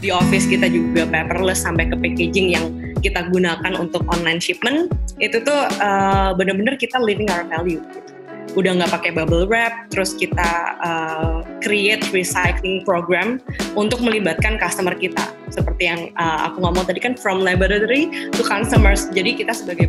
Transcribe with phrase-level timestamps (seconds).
[0.00, 2.64] di office kita juga paperless sampai ke packaging yang
[3.04, 4.88] kita gunakan untuk online shipment
[5.20, 7.84] itu tuh uh, bener-bener kita living our value.
[8.58, 13.38] Udah nggak pakai bubble wrap terus kita uh, create recycling program
[13.76, 15.22] untuk melibatkan customer kita.
[15.52, 19.86] Seperti yang uh, aku ngomong tadi kan from laboratory to consumers jadi kita sebagai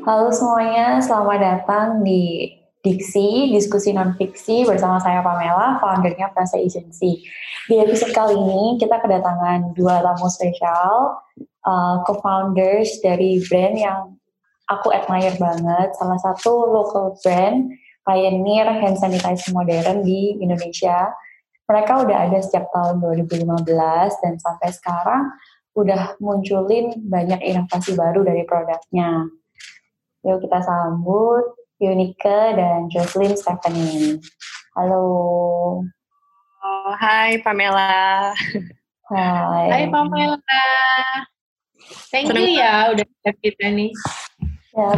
[0.00, 7.28] Halo semuanya, selamat datang di Diksi, diskusi non-fiksi bersama saya Pamela, foundernya Prasa Agency.
[7.68, 11.20] Di episode kali ini kita kedatangan dua tamu spesial,
[11.68, 14.16] uh, co-founders dari brand yang
[14.64, 15.92] aku admire banget.
[16.00, 17.68] Salah satu local brand,
[18.08, 21.12] pioneer hand sanitizer modern di Indonesia.
[21.68, 23.44] Mereka udah ada sejak tahun 2015
[24.24, 25.28] dan sampai sekarang
[25.76, 29.28] udah munculin banyak inovasi baru dari produknya.
[30.24, 34.20] Yuk kita sambut Yunika dan Jocelyn Stephanie.
[34.76, 35.00] Halo.
[36.60, 38.36] Oh, hai Pamela.
[39.08, 39.66] Hai.
[39.72, 40.36] Hai Pamela.
[42.12, 43.96] Thank Senang you ya udah kita nih.
[44.76, 44.92] Ya,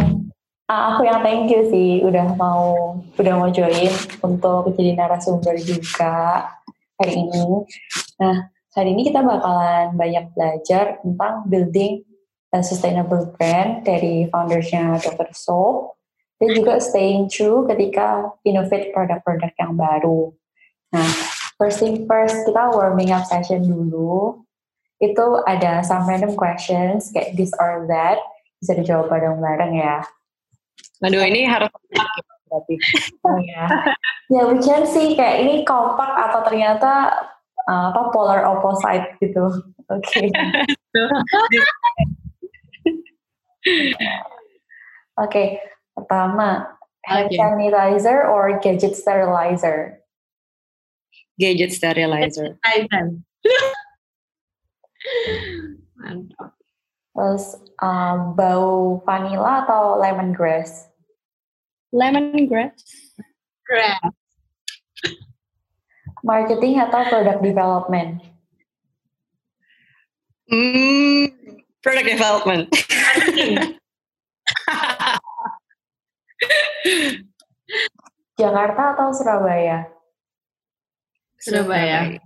[0.66, 6.50] aku yang thank you sih udah mau udah mau join untuk jadi narasumber juga
[6.98, 7.62] hari ini.
[8.18, 12.02] Nah, hari ini kita bakalan banyak belajar tentang building
[12.58, 15.30] sustainable brand dari foundersnya Dr.
[15.30, 16.01] Soap
[16.42, 20.34] dan juga staying true ketika innovate produk-produk yang baru.
[20.90, 21.06] Nah,
[21.54, 24.42] first thing first, kita warming up session dulu.
[24.98, 28.18] Itu ada some random questions kayak this or that.
[28.58, 30.02] Bisa dijawab bareng-bareng ya.
[31.06, 31.70] Aduh, ini harus
[32.50, 32.74] berarti.
[33.22, 33.64] Oh, ya.
[34.34, 37.22] ya, we can see kayak ini kompak atau ternyata
[37.70, 39.46] uh, apa polar opposite gitu.
[39.94, 40.26] Oke.
[40.26, 40.26] Okay.
[45.22, 45.46] Oke, okay,
[45.96, 46.66] pertama
[47.04, 47.38] hand okay.
[47.38, 50.00] sanitizer or gadget sterilizer?
[51.38, 52.58] Gadget sterilizer.
[55.98, 56.52] Mantap.
[57.12, 60.88] Terus um, bau vanilla atau lemongrass?
[61.92, 62.80] Lemongrass.
[63.68, 64.00] Grass.
[66.22, 68.22] Marketing atau product development?
[70.48, 71.26] Hmm,
[71.82, 72.70] product development.
[78.40, 79.86] Jakarta atau Surabaya?
[81.38, 82.18] Surabaya.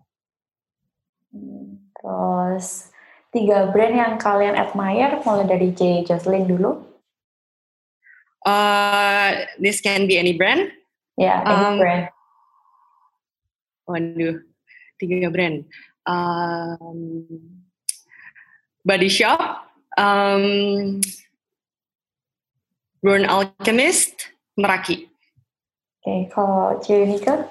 [1.33, 2.93] Hmm, terus
[3.33, 6.84] tiga brand yang kalian admire mulai dari J Jocelyn dulu.
[8.47, 10.71] Uh, this can be any brand.
[11.19, 12.05] Ya, yeah, any um, brand.
[13.88, 14.37] Waduh,
[15.00, 15.67] tiga brand.
[16.06, 17.27] Um,
[18.87, 19.67] Body Shop,
[19.99, 21.03] um,
[23.03, 25.05] Burn Alchemist, Meraki.
[26.00, 27.44] Oke, okay, kalau Ciunika?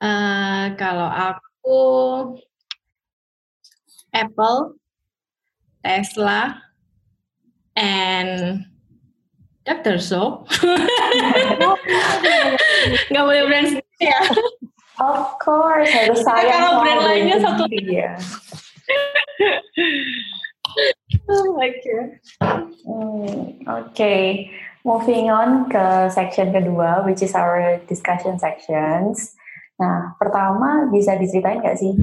[0.00, 1.82] Uh, kalau aku
[4.14, 4.78] Apple,
[5.82, 6.62] Tesla,
[7.74, 8.62] and
[9.66, 9.98] Dr.
[9.98, 10.46] So.
[13.10, 14.22] Nggak boleh brand sendiri ya.
[15.02, 17.66] Of course, harus sayang Kalau brand lainnya satu.
[17.74, 18.14] Ya.
[21.30, 22.08] god.
[22.82, 24.50] Hmm, Oke, okay.
[24.84, 29.36] moving on ke section kedua, which is our discussion sections.
[29.80, 31.96] Nah, pertama bisa diceritain nggak sih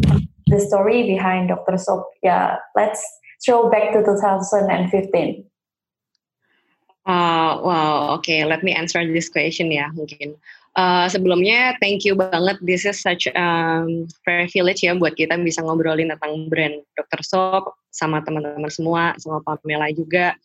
[0.50, 1.78] the story behind Dr.
[1.78, 2.10] Soap?
[2.24, 3.04] Ya, yeah, let's
[3.44, 5.46] throw back to 2015.
[7.08, 10.36] Uh, wow, okay, let me answer this question ya mungkin.
[10.78, 12.62] Uh, sebelumnya, thank you banget.
[12.62, 17.26] This is such um, privilege ya buat kita bisa ngobrolin tentang brand Dr.
[17.26, 20.38] Soap sama teman-teman semua, sama Pamela juga.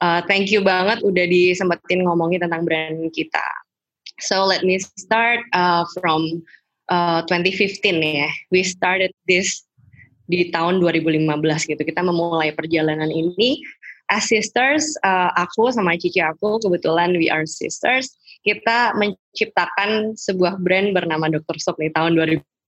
[0.00, 3.44] Uh, thank you banget udah disempetin ngomongin tentang brand kita.
[4.24, 6.40] So let me start uh, from
[6.88, 8.32] uh, 2015 ya.
[8.48, 9.68] We started this
[10.32, 11.28] di tahun 2015
[11.68, 11.82] gitu.
[11.84, 13.60] Kita memulai perjalanan ini
[14.08, 14.96] as sisters.
[15.04, 21.56] Uh, aku sama cici aku kebetulan we are sisters kita menciptakan sebuah brand bernama Dr.
[21.56, 22.14] Soap nih tahun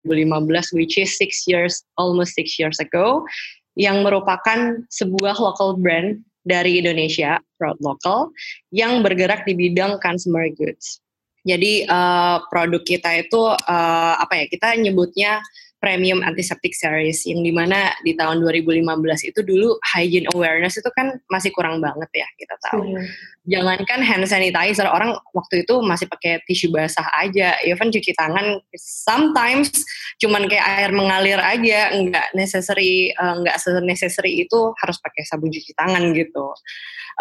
[0.08, 3.28] 2015 which is six years almost six years ago
[3.76, 8.32] yang merupakan sebuah local brand dari Indonesia proud local
[8.72, 11.04] yang bergerak di bidang consumer goods.
[11.46, 15.44] Jadi uh, produk kita itu uh, apa ya kita nyebutnya
[15.84, 18.82] premium antiseptic series yang di mana di tahun 2015
[19.30, 22.82] itu dulu hygiene awareness itu kan masih kurang banget ya kita tahu.
[22.96, 23.06] Hmm.
[23.46, 29.70] Jangankan hand sanitizer orang waktu itu masih pakai tisu basah aja, even cuci tangan sometimes
[30.18, 35.78] cuman kayak air mengalir aja, nggak necessary uh, nggak necessary itu harus pakai sabun cuci
[35.78, 36.50] tangan gitu.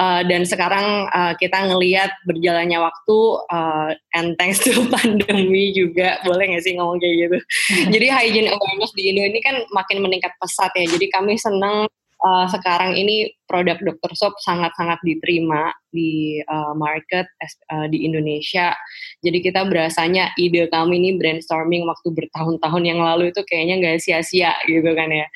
[0.00, 3.18] Uh, dan sekarang uh, kita ngelihat berjalannya waktu
[3.50, 7.38] uh, and thanks to pandemi juga boleh nggak sih ngomong kayak gitu
[7.94, 11.86] jadi hygiene awareness di Indo ini kan makin meningkat pesat ya jadi kami senang
[12.24, 14.12] uh, sekarang ini produk Dr.
[14.16, 17.28] Soap sangat-sangat diterima di uh, market
[17.70, 18.72] uh, di Indonesia.
[19.20, 24.56] Jadi kita berasanya ide kami ini brainstorming waktu bertahun-tahun yang lalu itu kayaknya nggak sia-sia
[24.64, 25.26] gitu kan ya.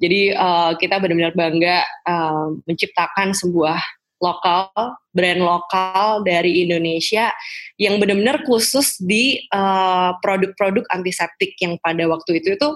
[0.00, 3.78] Jadi uh, kita benar-benar bangga uh, menciptakan sebuah
[4.18, 4.70] lokal,
[5.14, 7.30] brand lokal dari Indonesia
[7.78, 12.68] yang benar-benar khusus di uh, produk-produk antiseptik yang pada waktu itu itu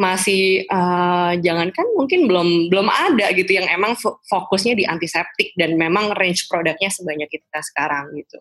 [0.00, 6.16] masih uh, jangankan mungkin belum belum ada gitu yang emang fokusnya di antiseptik dan memang
[6.16, 8.40] range produknya sebanyak kita sekarang gitu.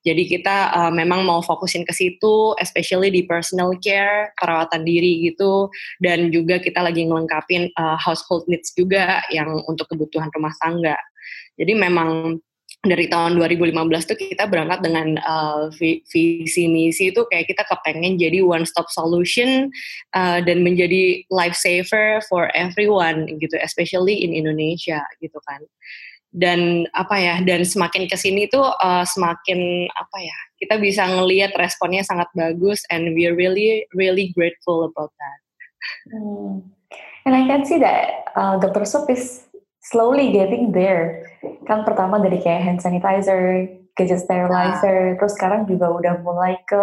[0.00, 5.68] Jadi kita uh, memang mau fokusin ke situ, especially di personal care, perawatan diri gitu,
[6.00, 10.96] dan juga kita lagi ngelengkapin uh, household needs juga yang untuk kebutuhan rumah tangga.
[11.54, 12.38] Jadi memang
[12.84, 18.44] dari tahun 2015 tuh kita berangkat dengan uh, visi misi itu kayak kita kepengen jadi
[18.44, 19.72] one stop solution
[20.12, 25.64] uh, dan menjadi life saver for everyone gitu especially in Indonesia gitu kan
[26.34, 31.54] dan apa ya dan semakin ke sini tuh uh, semakin apa ya kita bisa ngelihat
[31.56, 35.38] responnya sangat bagus and we really really grateful about that.
[36.10, 36.74] Hmm.
[37.24, 38.84] And I can see that uh, Dr.
[38.84, 39.46] Sup is
[39.84, 41.28] slowly getting there.
[41.68, 45.16] Kan pertama dari kayak hand sanitizer, gadget sterilizer, nah.
[45.20, 46.80] terus sekarang juga udah mulai ke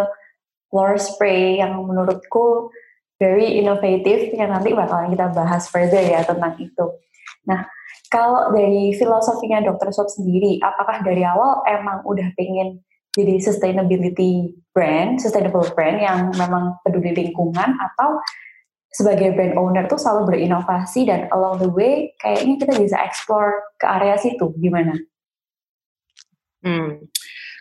[0.71, 2.71] floor spray yang menurutku
[3.19, 6.85] very innovative yang nanti bakalan kita bahas further ya tentang itu.
[7.45, 7.67] Nah,
[8.07, 9.93] kalau dari filosofinya Dr.
[9.93, 12.81] Soap sendiri, apakah dari awal emang udah pengen
[13.11, 18.23] jadi sustainability brand, sustainable brand yang memang peduli lingkungan atau
[18.91, 23.87] sebagai brand owner tuh selalu berinovasi dan along the way kayaknya kita bisa explore ke
[23.87, 24.99] area situ gimana?
[26.61, 27.07] Hmm.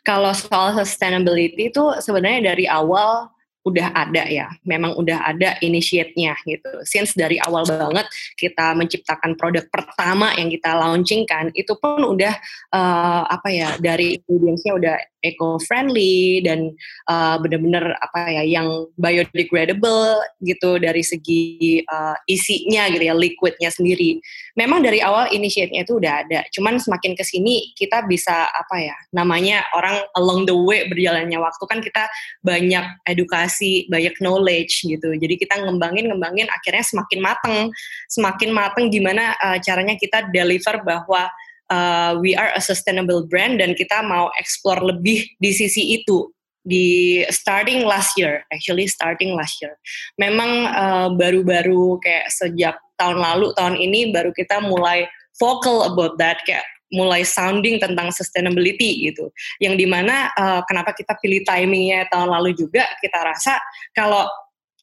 [0.02, 3.30] Kalau soal sustainability itu sebenarnya dari awal
[3.60, 6.70] udah ada ya, memang udah ada initiate-nya gitu.
[6.88, 8.08] Since dari awal banget
[8.40, 12.32] kita menciptakan produk pertama yang kita launchingkan itu pun udah
[12.72, 16.72] uh, apa ya dari ingredients-nya udah eco-friendly dan
[17.08, 24.20] uh, benar-benar apa ya yang biodegradable gitu dari segi uh, isinya gitu ya liquidnya sendiri.
[24.56, 26.40] Memang dari awal initiate-nya itu udah ada.
[26.52, 31.64] Cuman semakin ke sini kita bisa apa ya namanya orang along the way berjalannya waktu
[31.68, 32.04] kan kita
[32.42, 35.12] banyak edukasi, banyak knowledge gitu.
[35.14, 37.58] Jadi kita ngembangin ngembangin akhirnya semakin mateng,
[38.08, 41.28] semakin mateng gimana uh, caranya kita deliver bahwa
[41.70, 46.28] uh, we are a sustainable brand dan kita mau explore lebih di sisi itu
[46.60, 49.72] di starting last year, actually starting last year.
[50.20, 55.08] Memang uh, baru-baru uh, kayak sejak tahun lalu, tahun ini baru kita mulai
[55.40, 59.32] vocal about that, kayak mulai sounding tentang sustainability gitu.
[59.62, 63.56] Yang di mana uh, kenapa kita pilih timingnya tahun lalu juga, kita rasa
[63.96, 64.28] kalau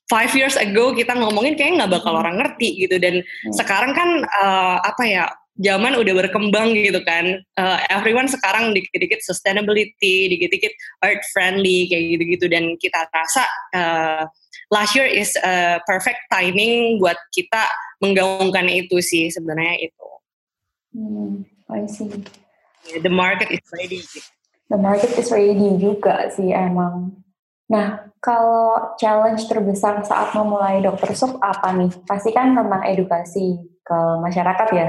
[0.07, 2.21] five years ago kita ngomongin kayak nggak bakal hmm.
[2.23, 3.53] orang ngerti gitu dan hmm.
[3.53, 7.41] sekarang kan uh, apa ya zaman udah berkembang gitu kan.
[7.57, 10.73] Uh, everyone sekarang dikit-dikit sustainability, dikit-dikit
[11.05, 13.43] earth friendly kayak gitu-gitu dan kita rasa
[13.73, 14.23] uh,
[14.69, 17.65] last year is a perfect timing buat kita
[17.99, 20.07] menggaungkan itu sih sebenarnya itu.
[20.93, 22.09] Hmm, I see.
[23.03, 24.01] the market is ready.
[24.71, 27.23] The market is ready juga sih emang.
[27.67, 31.91] Nah, kalau challenge terbesar saat memulai dokter sup apa nih?
[32.07, 34.87] Pasti kan tentang edukasi ke masyarakat ya.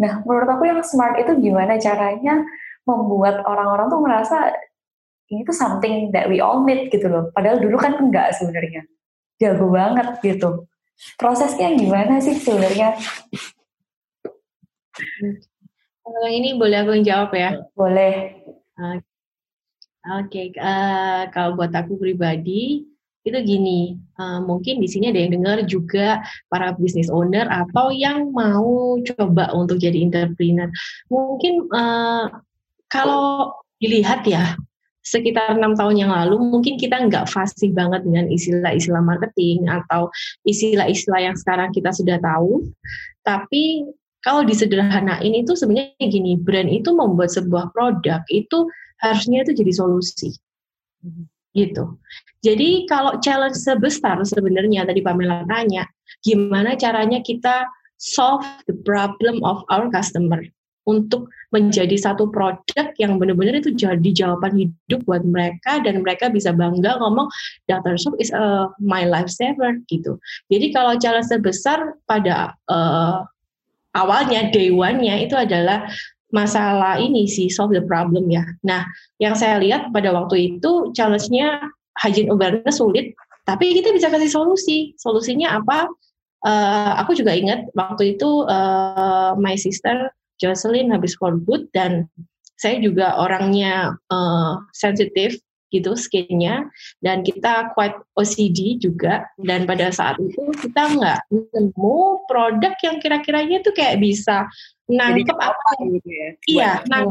[0.00, 2.40] Nah, menurut aku yang smart itu gimana caranya
[2.88, 4.36] membuat orang-orang tuh merasa
[5.30, 7.28] ini tuh something that we all need gitu loh.
[7.30, 8.88] Padahal dulu kan enggak sebenarnya.
[9.38, 10.66] Jago banget gitu.
[11.16, 12.96] Prosesnya gimana sih sebenarnya?
[16.02, 17.56] Kalau ini boleh aku jawab ya?
[17.72, 18.42] Boleh.
[18.80, 18.96] Oke,
[20.00, 20.46] okay.
[20.56, 22.89] uh, eh, kalau buat aku pribadi
[23.20, 28.32] itu gini, uh, mungkin di sini ada yang dengar juga para business owner atau yang
[28.32, 30.72] mau coba untuk jadi entrepreneur.
[31.12, 32.32] Mungkin uh,
[32.88, 34.56] kalau dilihat ya
[35.04, 40.12] sekitar enam tahun yang lalu mungkin kita nggak fasih banget dengan istilah-istilah marketing atau
[40.44, 42.64] istilah-istilah yang sekarang kita sudah tahu.
[43.24, 43.84] Tapi
[44.20, 48.68] kalau disederhanain itu sebenarnya gini, brand itu membuat sebuah produk itu
[49.00, 50.36] harusnya itu jadi solusi
[51.56, 51.96] gitu.
[52.40, 55.84] Jadi kalau challenge sebesar sebenarnya tadi Pamela tanya,
[56.24, 57.68] gimana caranya kita
[58.00, 60.40] solve the problem of our customer
[60.88, 66.56] untuk menjadi satu produk yang benar-benar itu jadi jawaban hidup buat mereka dan mereka bisa
[66.56, 67.28] bangga ngomong
[67.68, 68.00] Dr.
[68.00, 70.16] Soap is a my lifesaver gitu.
[70.48, 73.22] Jadi kalau challenge sebesar pada uh,
[73.92, 75.84] awalnya day one-nya itu adalah
[76.30, 78.46] masalah ini sih solve the problem ya.
[78.62, 78.86] Nah,
[79.18, 81.58] yang saya lihat pada waktu itu challenge-nya
[82.00, 83.12] hygiene awareness sulit,
[83.44, 84.78] tapi kita bisa kasih solusi.
[84.96, 85.88] Solusinya apa?
[86.40, 90.08] Uh, aku juga ingat waktu itu uh, my sister
[90.40, 92.08] Jocelyn habis good dan
[92.56, 95.36] saya juga orangnya uh, sensitif
[95.70, 96.66] gitu skinnya
[96.98, 103.62] dan kita quite OCD juga dan pada saat itu kita nggak nemu produk yang kira-kiranya
[103.62, 104.50] tuh kayak bisa
[104.90, 107.06] nangkep apa gitu ya iya nah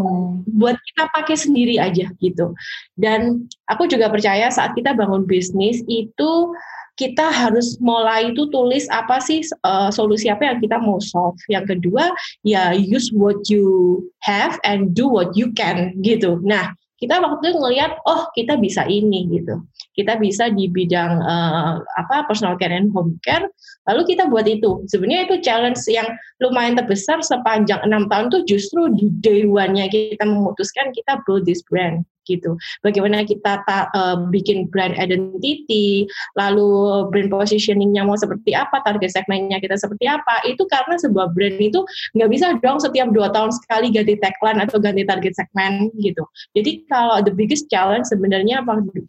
[0.51, 2.51] buat kita pakai sendiri aja gitu
[2.99, 6.51] dan aku juga percaya saat kita bangun bisnis itu
[6.99, 11.39] kita harus mulai itu tulis apa sih uh, solusi apa yang kita mau solve.
[11.47, 12.11] Yang kedua,
[12.43, 16.43] ya use what you have and do what you can gitu.
[16.43, 19.63] Nah, kita waktu itu ngelihat oh kita bisa ini gitu.
[19.95, 23.47] Kita bisa di bidang uh, apa personal care and home care
[23.87, 24.83] lalu kita buat itu.
[24.91, 26.11] Sebenarnya itu challenge yang
[26.43, 31.63] lumayan terbesar sepanjang enam tahun tuh justru di day one-nya kita memutuskan kita build this
[31.65, 32.53] brand gitu.
[32.85, 36.05] Bagaimana kita ta, uh, bikin brand identity,
[36.37, 36.69] lalu
[37.09, 41.81] brand positioningnya mau seperti apa, target segmennya kita seperti apa, itu karena sebuah brand itu
[42.13, 46.21] nggak bisa dong setiap dua tahun sekali ganti tagline atau ganti target segmen gitu.
[46.53, 48.61] Jadi kalau the biggest challenge sebenarnya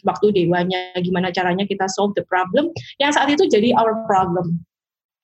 [0.08, 4.64] waktu dewanya gimana caranya kita solve the problem yang saat itu jadi our problem.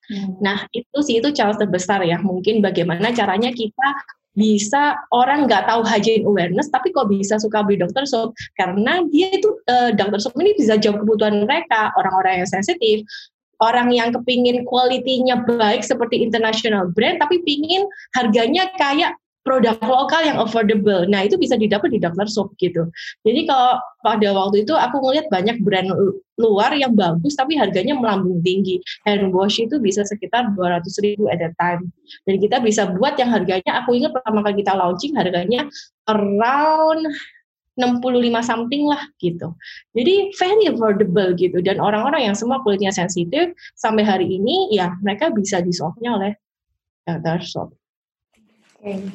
[0.07, 0.39] Hmm.
[0.39, 2.15] Nah, itu sih itu challenge terbesar ya.
[2.23, 3.87] Mungkin bagaimana caranya kita
[4.37, 9.33] bisa orang nggak tahu hygiene awareness tapi kok bisa suka beli dokter soap karena dia
[9.33, 11.89] itu uh, dokter soap ini bisa jawab kebutuhan mereka.
[11.97, 13.01] Orang-orang yang sensitif
[13.57, 19.17] orang yang kepingin kualitinya baik seperti international brand tapi pingin harganya kayak
[19.47, 21.07] produk lokal yang affordable.
[21.07, 22.27] Nah, itu bisa didapat di Dr.
[22.27, 22.91] Soap gitu.
[23.23, 25.87] Jadi kalau pada waktu itu aku ngelihat banyak brand
[26.35, 28.83] luar yang bagus tapi harganya melambung tinggi.
[29.07, 31.87] Hand wash itu bisa sekitar 200 ribu at a time.
[32.27, 35.71] Dan kita bisa buat yang harganya, aku ingat pertama kali kita launching harganya
[36.11, 37.07] around
[37.79, 39.53] 65 something lah gitu.
[39.95, 41.63] Jadi very affordable gitu.
[41.63, 46.31] Dan orang-orang yang semua kulitnya sensitif sampai hari ini ya mereka bisa di-solve-nya oleh
[47.07, 47.39] Dr.
[47.45, 47.69] Soap.
[48.77, 49.09] Okay.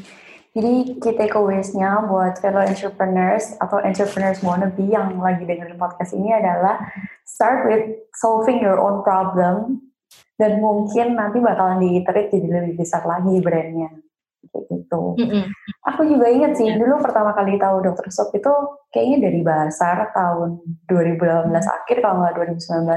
[0.52, 6.76] Jadi key takeaways-nya buat fellow entrepreneurs atau entrepreneurs wannabe yang lagi dengerin podcast ini adalah
[7.25, 9.81] start with solving your own problem
[10.37, 13.97] dan mungkin nanti bakalan diiterit jadi lebih besar lagi brandnya
[14.52, 15.16] kayak gitu.
[15.16, 15.45] Mm-hmm.
[15.88, 18.52] Aku juga inget sih dulu pertama kali tahu Dokter Sop itu
[18.92, 22.92] kayaknya dari Basar tahun 2018 akhir kalau nggak 2019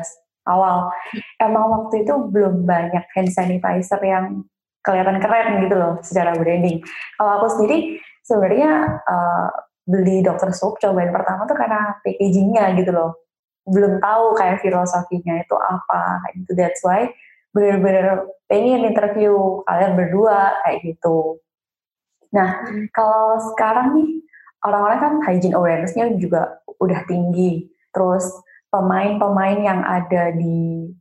[0.51, 0.91] awal.
[1.39, 4.43] Emang waktu itu belum banyak hand sanitizer yang
[4.85, 6.79] kelihatan keren gitu loh secara branding.
[7.17, 9.49] Kalau aku sendiri sebenarnya uh,
[9.85, 10.53] beli Dr.
[10.53, 13.11] Soap cobain pertama tuh karena packagingnya gitu loh.
[13.65, 16.53] Belum tahu kayak filosofinya itu apa gitu.
[16.53, 17.09] That's why
[17.55, 21.41] bener-bener pengen interview kalian berdua kayak gitu.
[22.35, 22.91] Nah, hmm.
[22.93, 24.09] kalau sekarang nih
[24.65, 27.69] orang-orang kan hygiene awareness-nya juga udah tinggi.
[27.95, 28.27] Terus
[28.69, 30.91] pemain-pemain yang ada di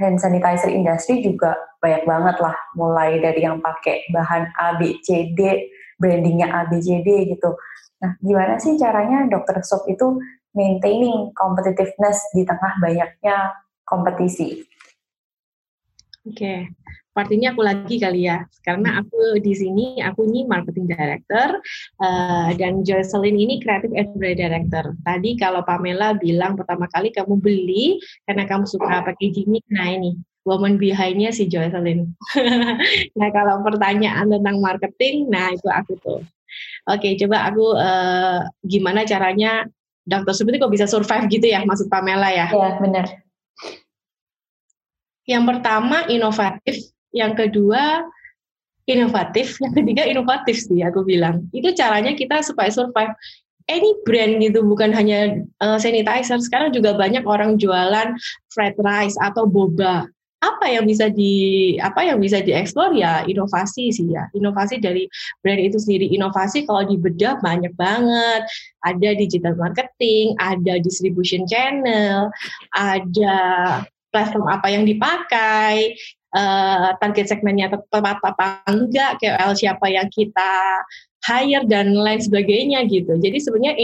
[0.00, 5.30] hand sanitizer industry juga banyak banget lah mulai dari yang pakai bahan A B C
[5.36, 5.70] D
[6.00, 7.54] brandingnya A B C D gitu.
[8.02, 10.18] Nah gimana sih caranya dokter soap itu
[10.54, 13.54] maintaining competitiveness di tengah banyaknya
[13.86, 14.62] kompetisi?
[16.24, 16.58] Oke okay
[17.14, 18.42] partinya aku lagi kali ya.
[18.66, 21.62] Karena aku di sini aku ini marketing director
[22.02, 24.84] uh, dan Jocelyn ini creative editorial director.
[25.06, 30.76] Tadi kalau Pamela bilang pertama kali kamu beli karena kamu suka packaging nah ini woman
[30.76, 32.04] behind-nya si Jocelyn
[33.18, 36.20] nah kalau pertanyaan tentang marketing nah itu aku tuh.
[36.90, 39.64] Oke coba aku uh, gimana caranya
[40.04, 42.50] dokter seperti kok bisa survive gitu ya maksud Pamela ya?
[42.52, 43.06] Ya benar.
[45.24, 48.02] Yang pertama inovatif yang kedua
[48.84, 51.48] inovatif, yang ketiga inovatif sih aku bilang.
[51.54, 53.14] Itu caranya kita supaya survive.
[53.64, 56.36] Any brand gitu, bukan hanya uh, sanitizer.
[56.36, 58.12] Sekarang juga banyak orang jualan
[58.52, 60.04] fried rice atau boba.
[60.44, 64.28] Apa yang bisa di apa yang bisa dieksplor ya inovasi sih ya.
[64.36, 65.08] Inovasi dari
[65.40, 66.12] brand itu sendiri.
[66.12, 68.44] Inovasi kalau dibedah banyak banget.
[68.84, 72.28] Ada digital marketing, ada distribution channel,
[72.76, 73.40] ada
[74.12, 75.96] platform apa yang dipakai,
[76.34, 80.82] uh, target segmennya tepat apa enggak, KOL siapa yang kita
[81.24, 83.16] hire dan lain sebagainya gitu.
[83.16, 83.74] Jadi sebenarnya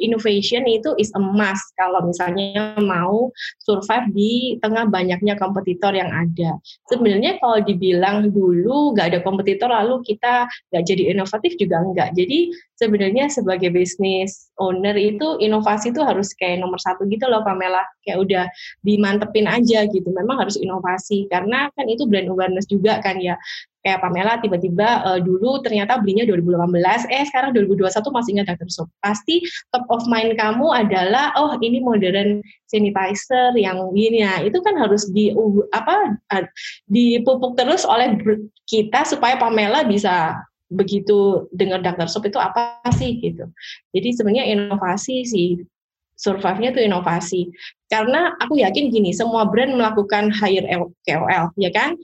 [0.00, 3.28] innovation itu is a must kalau misalnya mau
[3.60, 6.56] survive di tengah banyaknya kompetitor yang ada.
[6.88, 12.16] Sebenarnya kalau dibilang dulu nggak ada kompetitor lalu kita nggak jadi inovatif juga enggak.
[12.16, 12.48] Jadi
[12.80, 18.18] sebenarnya sebagai bisnis owner itu inovasi itu harus kayak nomor satu gitu loh Pamela kayak
[18.24, 18.44] udah
[18.84, 23.36] dimantepin aja gitu memang harus inovasi karena kan itu brand awareness juga kan ya
[23.86, 28.68] kayak Pamela tiba-tiba uh, dulu ternyata belinya 2018 eh sekarang 2021 masih ingat Dr.
[28.74, 34.58] Soap pasti top of mind kamu adalah oh ini modern sanitizer yang ini ya itu
[34.58, 35.30] kan harus di
[35.70, 36.18] apa
[36.90, 38.18] dipupuk terus oleh
[38.66, 40.34] kita supaya Pamela bisa
[40.66, 42.10] begitu dengar Dr.
[42.10, 43.46] Soap itu apa sih gitu.
[43.94, 45.62] Jadi sebenarnya inovasi sih
[46.16, 47.40] survive-nya itu inovasi.
[47.86, 50.66] Karena aku yakin gini, semua brand melakukan hire
[51.06, 51.94] KOL, ya kan?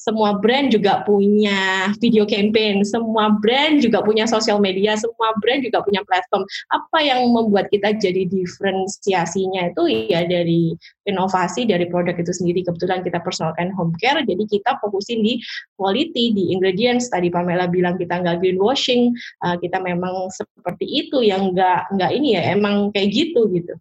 [0.00, 5.84] Semua brand juga punya video campaign, semua brand juga punya sosial media, semua brand juga
[5.84, 6.48] punya platform.
[6.72, 10.72] Apa yang membuat kita jadi diferensiasinya itu ya dari
[11.04, 12.64] inovasi dari produk itu sendiri.
[12.64, 15.36] Kebetulan kita personalkan home care, jadi kita fokusin di
[15.76, 17.12] quality, di ingredients.
[17.12, 19.12] Tadi Pamela bilang kita nggak greenwashing,
[19.44, 23.76] uh, kita memang seperti itu yang nggak nggak ini ya, emang kayak gitu gitu.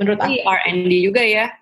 [0.00, 1.52] Menurut aku R&D juga ya,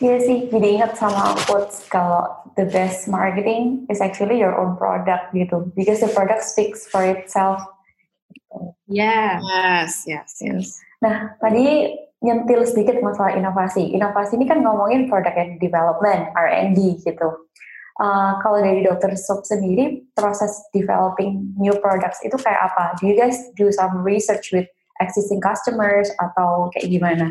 [0.00, 2.26] Iya sih, jadi ingat sama quotes kalau
[2.58, 7.62] the best marketing is actually your own product gitu, because the product speaks for itself.
[8.90, 9.38] Yeah.
[9.38, 10.82] Yes, yes, yes.
[10.98, 13.94] Nah, tadi nyentil sedikit masalah inovasi.
[13.94, 17.48] Inovasi ini kan ngomongin product and development, R&D gitu.
[18.00, 22.96] Uh, kalau dari dokter Soap sendiri, proses developing new products itu kayak apa?
[22.96, 24.66] Do you guys do some research with
[25.04, 27.28] existing customers atau kayak gimana?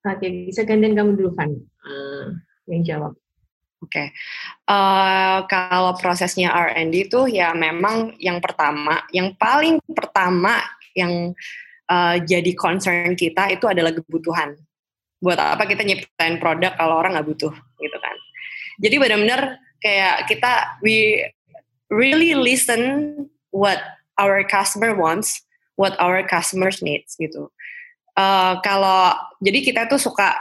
[0.00, 1.52] Oke, bisa gantian kamu dulu, Van,
[1.84, 2.32] uh,
[2.64, 3.12] yang jawab.
[3.80, 4.06] Oke, okay.
[4.68, 10.60] uh, eh, kalau prosesnya R&D itu ya memang yang pertama, yang paling pertama
[10.92, 11.32] yang
[11.88, 14.52] uh, jadi concern kita itu adalah kebutuhan.
[15.20, 18.16] Buat apa kita nyiptain produk kalau orang nggak butuh, gitu kan?
[18.84, 21.24] Jadi benar-benar kayak kita we
[21.88, 23.16] really listen
[23.52, 23.80] what
[24.20, 25.40] our customer wants,
[25.80, 27.48] what our customers needs gitu.
[28.18, 30.34] Uh, kalau jadi kita tuh suka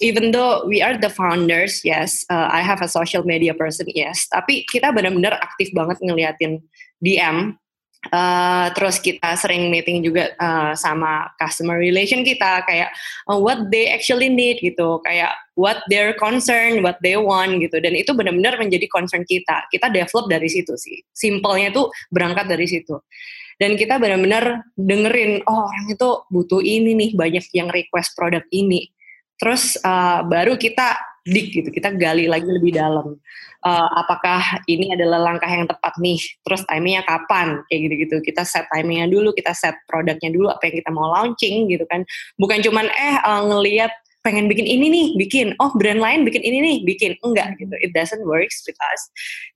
[0.00, 4.28] even though we are the founders, yes, uh, I have a social media person, yes,
[4.28, 6.60] tapi kita benar-benar aktif banget ngeliatin
[7.00, 7.56] DM.
[8.08, 12.88] Uh, terus kita sering meeting juga uh, sama customer relation kita kayak
[13.28, 17.76] uh, what they actually need gitu kayak what their concern what they want gitu.
[17.76, 19.68] Dan itu benar-benar menjadi concern kita.
[19.68, 21.04] Kita develop dari situ sih.
[21.12, 22.96] Simpelnya tuh berangkat dari situ.
[23.60, 28.88] Dan kita benar-benar dengerin oh orang itu butuh ini nih banyak yang request produk ini.
[29.36, 33.16] Terus uh, baru kita dik gitu kita gali lagi lebih dalam.
[33.60, 36.16] Uh, apakah ini adalah langkah yang tepat nih?
[36.40, 37.60] Terus timingnya kapan?
[37.68, 38.16] Kayak gitu-gitu.
[38.24, 42.04] Kita set timingnya dulu kita set produknya dulu apa yang kita mau launching gitu kan.
[42.40, 45.46] Bukan cuman eh uh, ngelihat pengen bikin ini nih bikin.
[45.60, 47.12] Oh brand lain bikin ini nih bikin.
[47.20, 47.72] Enggak gitu.
[47.80, 49.02] It doesn't works with us.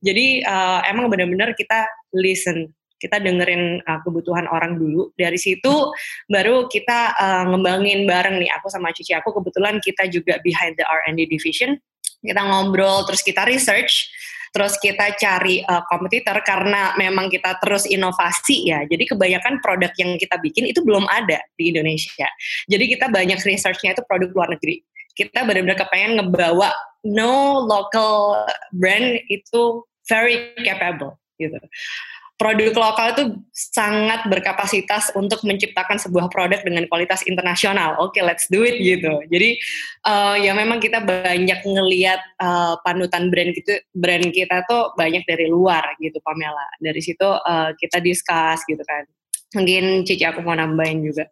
[0.04, 5.92] Jadi uh, emang benar-benar kita listen kita dengerin uh, kebutuhan orang dulu dari situ
[6.30, 10.86] baru kita uh, ngembangin bareng nih aku sama cici aku kebetulan kita juga behind the
[10.86, 11.76] R&D division
[12.24, 14.08] kita ngobrol terus kita research
[14.54, 18.86] terus kita cari uh, kompetitor karena memang kita terus inovasi ya.
[18.86, 22.30] Jadi kebanyakan produk yang kita bikin itu belum ada di Indonesia.
[22.70, 24.78] Jadi kita banyak researchnya itu produk luar negeri.
[25.10, 26.70] Kita benar-benar kepengen ngebawa
[27.02, 31.58] no local brand itu very capable gitu
[32.44, 33.24] produk lokal itu
[33.56, 37.96] sangat berkapasitas untuk menciptakan sebuah produk dengan kualitas internasional.
[38.04, 39.24] Oke, okay, let's do it gitu.
[39.32, 39.56] Jadi
[40.04, 45.48] uh, ya memang kita banyak ngelihat uh, panutan brand gitu, brand kita tuh banyak dari
[45.48, 46.68] luar gitu, Pamela.
[46.84, 49.08] Dari situ uh, kita discuss gitu kan.
[49.56, 51.24] Mungkin Cici aku mau nambahin juga.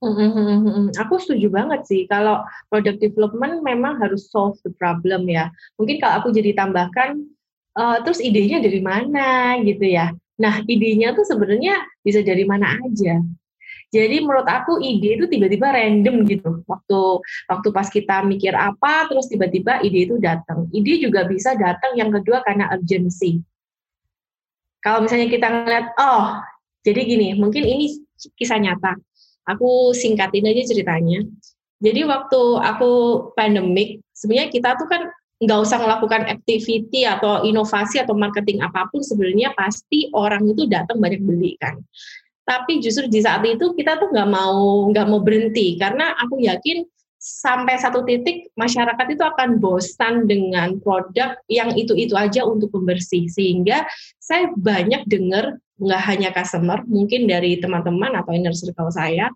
[0.00, 5.52] Hmm, aku setuju banget sih kalau product development memang harus solve the problem ya.
[5.76, 7.35] Mungkin kalau aku jadi tambahkan
[7.76, 10.10] uh, terus idenya dari mana gitu ya.
[10.36, 13.20] Nah, idenya tuh sebenarnya bisa dari mana aja.
[13.94, 16.60] Jadi menurut aku ide itu tiba-tiba random gitu.
[16.66, 17.00] Waktu
[17.48, 20.66] waktu pas kita mikir apa, terus tiba-tiba ide itu datang.
[20.74, 23.40] Ide juga bisa datang yang kedua karena urgency.
[24.82, 26.42] Kalau misalnya kita ngeliat, oh,
[26.82, 27.96] jadi gini, mungkin ini
[28.38, 28.94] kisah nyata.
[29.46, 31.22] Aku singkatin aja ceritanya.
[31.78, 32.92] Jadi waktu aku
[33.38, 39.04] pandemik, sebenarnya kita tuh kan nggak usah melakukan activity atau inovasi atau marketing apa pun
[39.04, 41.76] sebenarnya pasti orang itu datang banyak beli kan.
[42.46, 46.88] Tapi justru di saat itu kita tuh nggak mau nggak mau berhenti karena aku yakin
[47.20, 53.28] sampai satu titik masyarakat itu akan bosan dengan produk yang itu-itu aja untuk pembersih.
[53.28, 53.84] Sehingga
[54.16, 59.28] saya banyak dengar nggak hanya customer mungkin dari teman-teman atau inner circle saya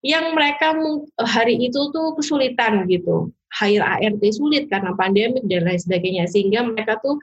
[0.00, 0.72] yang mereka
[1.20, 6.98] hari itu tuh kesulitan gitu hire ART sulit karena pandemik dan lain sebagainya sehingga mereka
[7.00, 7.20] tuh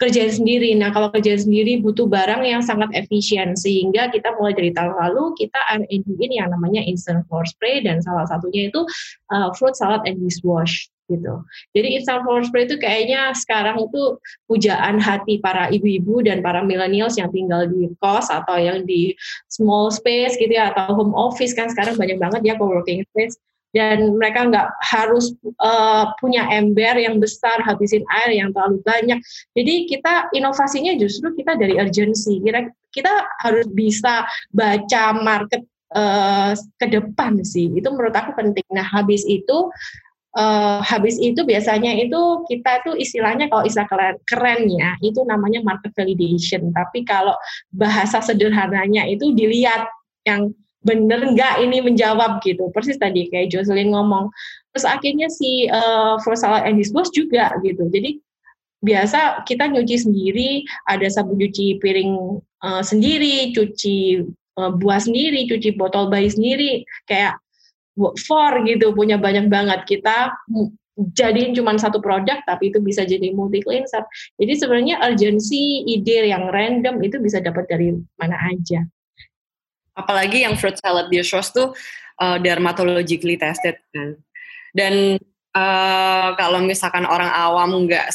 [0.00, 0.72] kerjain sendiri.
[0.80, 5.36] Nah, kalau kerjain sendiri butuh barang yang sangat efisien sehingga kita mulai dari tahun lalu
[5.36, 8.80] kita R&D yang namanya instant floor spray dan salah satunya itu
[9.28, 11.44] uh, fruit salad and dishwash gitu.
[11.76, 14.16] Jadi instant floor spray itu kayaknya sekarang itu
[14.48, 19.12] pujaan hati para ibu-ibu dan para millennials yang tinggal di kos atau yang di
[19.52, 23.36] small space gitu ya atau home office kan sekarang banyak banget ya co-working space
[23.70, 25.30] dan mereka nggak harus
[25.62, 29.18] uh, punya ember yang besar habisin air yang terlalu banyak.
[29.54, 32.42] Jadi kita inovasinya justru kita dari urgency.
[32.42, 33.12] Kira kita
[33.46, 35.62] harus bisa baca market
[35.94, 36.52] uh,
[36.82, 37.70] ke depan sih.
[37.70, 38.66] Itu menurut aku penting.
[38.74, 39.70] Nah habis itu
[40.34, 45.94] uh, habis itu biasanya itu kita tuh istilahnya kalau istilah keren, kerennya itu namanya market
[45.94, 46.74] validation.
[46.74, 47.34] Tapi kalau
[47.70, 49.86] bahasa sederhananya itu dilihat
[50.26, 52.72] yang bener nggak ini menjawab gitu.
[52.72, 54.32] Persis tadi kayak Jocelyn ngomong.
[54.72, 57.88] Terus akhirnya si uh, for salad and disposal juga gitu.
[57.92, 58.20] Jadi
[58.80, 64.24] biasa kita nyuci sendiri ada sabun cuci piring uh, sendiri cuci
[64.56, 67.36] uh, buah sendiri cuci botol bayi sendiri kayak
[68.24, 69.84] for gitu punya banyak banget.
[69.84, 70.32] Kita
[71.16, 74.04] jadiin cuma satu produk tapi itu bisa jadi multi cleanser
[74.36, 78.84] jadi sebenarnya urgency ide yang random itu bisa dapat dari mana aja
[80.00, 81.76] apalagi yang fruit salad dishwash tuh
[82.20, 84.16] uh, dermatologically tested kan.
[84.72, 85.18] Dan
[85.56, 88.12] uh, kalau misalkan orang awam nggak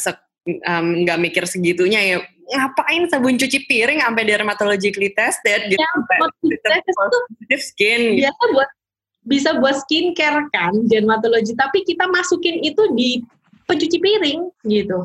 [0.75, 5.73] nggak um, mikir segitunya ya ngapain sabun cuci piring sampai dermatologically tested?
[5.73, 5.89] Gitu ya,
[6.77, 8.01] itu skin.
[8.13, 8.21] gitu.
[8.21, 8.69] biasa buat
[9.25, 11.57] bisa buat skincare kan dermatologi.
[11.57, 13.25] Tapi kita masukin itu di
[13.65, 15.01] pencuci piring gitu.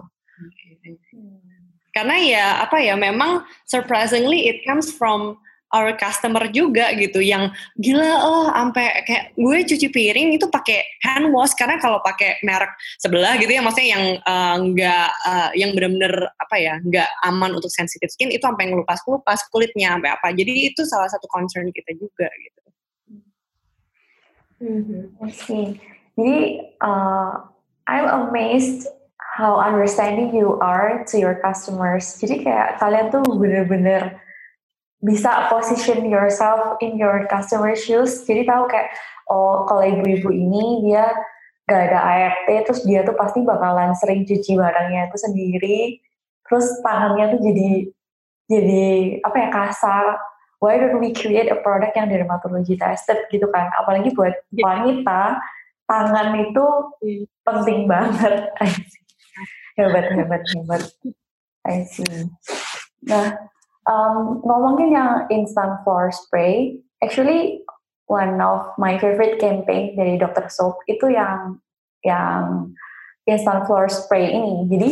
[1.90, 5.40] Karena ya apa ya memang surprisingly it comes from
[5.70, 11.30] our customer juga gitu yang gila oh sampai kayak gue cuci piring itu pakai hand
[11.30, 14.04] wash karena kalau pakai merek sebelah gitu ya maksudnya yang
[14.60, 19.46] enggak uh, uh, yang benar-benar apa ya nggak aman untuk sensitive skin itu sampai ngelupas-ngelupas
[19.54, 22.60] kulitnya sampai apa jadi itu salah satu concern kita juga gitu.
[24.60, 25.02] Mm-hmm.
[25.24, 25.66] Okay.
[26.20, 26.40] Jadi
[26.84, 27.48] uh,
[27.88, 28.84] I'm amazed
[29.16, 32.20] how understanding you are to your customers.
[32.20, 34.20] Jadi kayak kalian tuh bener-bener
[35.00, 38.20] bisa position yourself in your customer shoes.
[38.28, 38.92] Jadi tahu kayak
[39.32, 41.08] oh kalau ibu-ibu ini dia
[41.64, 45.78] gak ada ART terus dia tuh pasti bakalan sering cuci barangnya itu sendiri.
[46.44, 47.70] Terus tangannya tuh jadi
[48.50, 48.86] jadi
[49.24, 50.06] apa ya kasar.
[50.60, 53.72] Why don't we create a product yang dermatology tested gitu kan?
[53.80, 54.60] Apalagi buat iya.
[54.60, 55.40] wanita
[55.88, 56.66] tangan itu
[57.00, 57.24] iya.
[57.48, 58.52] penting banget.
[59.80, 60.82] Hebat hebat hebat.
[61.64, 62.28] I see.
[63.08, 63.48] Nah
[63.88, 67.64] Um, ngomongin yang instant floor spray, actually
[68.10, 70.50] one of my favorite campaign dari Dr.
[70.50, 71.62] Soap itu yang
[72.02, 72.74] yang
[73.24, 74.66] instant floor spray ini.
[74.68, 74.88] Jadi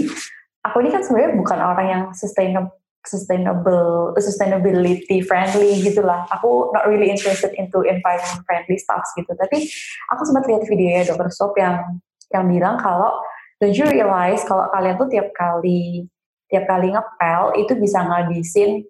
[0.63, 6.29] aku ini kan sebenarnya bukan orang yang sustainable sustainable sustainability friendly gitulah.
[6.39, 9.33] Aku not really interested into environment friendly stuff gitu.
[9.35, 9.67] Tapi
[10.13, 11.31] aku sempat lihat videonya Dr.
[11.33, 11.99] Soap yang
[12.31, 13.19] yang bilang kalau
[13.59, 16.05] don't you realize kalau kalian tuh tiap kali
[16.49, 18.85] tiap kali ngepel itu bisa ngabisin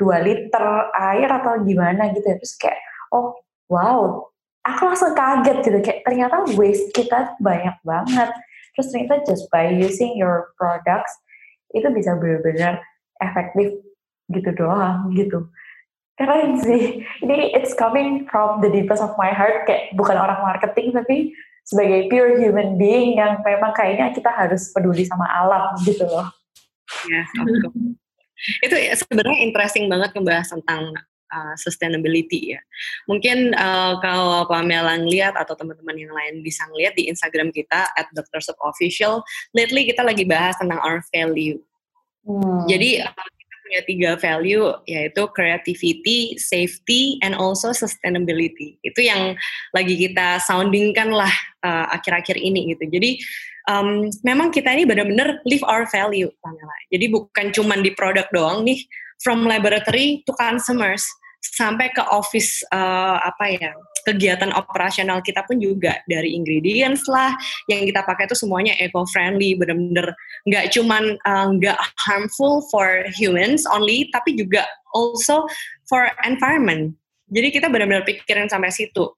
[0.00, 0.66] 2 liter
[0.98, 2.36] air atau gimana gitu ya.
[2.40, 2.80] Terus kayak,
[3.14, 3.36] oh
[3.70, 4.26] wow,
[4.66, 5.78] aku langsung kaget gitu.
[5.84, 8.30] Kayak ternyata waste kita banyak banget.
[8.74, 11.12] Terus ternyata just by using your products,
[11.76, 12.80] itu bisa benar-benar
[13.20, 13.78] efektif
[14.32, 15.48] gitu doang gitu.
[16.16, 17.04] Keren sih.
[17.24, 19.64] Ini it's coming from the deepest of my heart.
[19.68, 25.06] Kayak bukan orang marketing, tapi sebagai pure human being yang memang kayaknya kita harus peduli
[25.06, 26.26] sama alam gitu loh.
[27.08, 27.28] Yes,
[28.62, 30.90] itu sebenarnya interesting banget ngebahas tentang
[31.32, 32.60] uh, sustainability ya.
[33.06, 38.06] Mungkin uh, kalau Pamela ngeliat atau teman-teman yang lain bisa ngeliat di Instagram kita at
[38.12, 38.42] Dr.
[38.66, 39.24] Official,
[39.56, 41.58] lately kita lagi bahas tentang our value.
[42.26, 42.66] Hmm.
[42.66, 48.76] Jadi uh, kita punya tiga value yaitu creativity, safety, and also sustainability.
[48.82, 49.38] Itu yang
[49.70, 51.32] lagi kita soundingkan lah
[51.94, 52.90] akhir-akhir uh, ini gitu.
[52.90, 53.22] Jadi
[53.68, 56.76] um, memang kita ini benar-benar live our value, Pamela.
[56.90, 58.80] Jadi bukan cuma di produk doang nih,
[59.22, 61.06] from laboratory to consumers
[61.42, 63.70] sampai ke office uh, apa ya
[64.02, 66.02] kegiatan operasional kita pun juga.
[66.10, 67.34] Dari ingredients lah
[67.70, 70.14] yang kita pakai itu semuanya eco friendly bener-bener
[70.46, 75.46] nggak cuman uh, nggak uh, harmful for humans only tapi juga also
[75.86, 76.94] for environment.
[77.32, 79.08] Jadi kita benar-benar pikirin sampai situ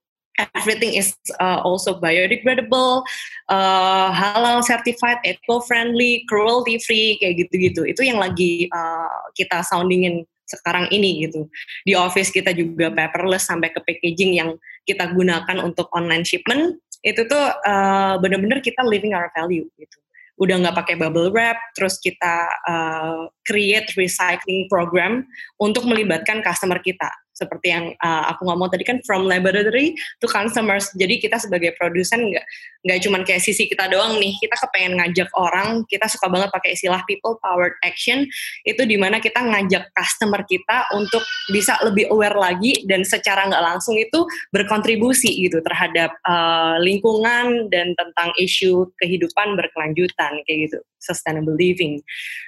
[0.55, 3.03] everything is uh, also biodegradable,
[3.47, 7.87] uh, halal certified, eco-friendly, cruelty-free, kayak gitu-gitu.
[7.87, 11.49] Itu yang lagi uh, kita soundingin sekarang ini gitu.
[11.87, 14.49] Di office kita juga paperless sampai ke packaging yang
[14.85, 16.77] kita gunakan untuk online shipment.
[17.01, 19.97] Itu tuh uh, benar-benar kita living our value gitu.
[20.35, 25.23] udah nggak pakai bubble wrap, terus kita uh, create recycling program
[25.55, 29.91] untuk melibatkan customer kita seperti yang uh, aku ngomong tadi kan from laboratory
[30.23, 30.87] to consumers.
[30.95, 32.45] Jadi kita sebagai produsen nggak
[32.87, 34.39] nggak cuma kayak sisi kita doang nih.
[34.39, 35.83] Kita kepengen ngajak orang.
[35.85, 38.23] Kita suka banget pakai istilah people powered action.
[38.63, 41.21] Itu di mana kita ngajak customer kita untuk
[41.51, 44.23] bisa lebih aware lagi dan secara nggak langsung itu
[44.55, 51.99] berkontribusi gitu terhadap uh, lingkungan dan tentang isu kehidupan berkelanjutan kayak gitu sustainable living.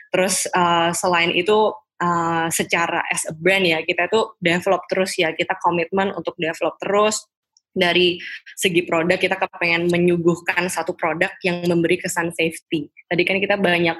[0.09, 5.33] Terus uh, selain itu uh, secara as a brand ya kita tuh develop terus ya
[5.33, 7.25] kita komitmen untuk develop terus
[7.77, 8.17] dari
[8.57, 12.89] segi produk kita kepengen menyuguhkan satu produk yang memberi kesan safety.
[13.05, 13.93] Tadi kan kita banyak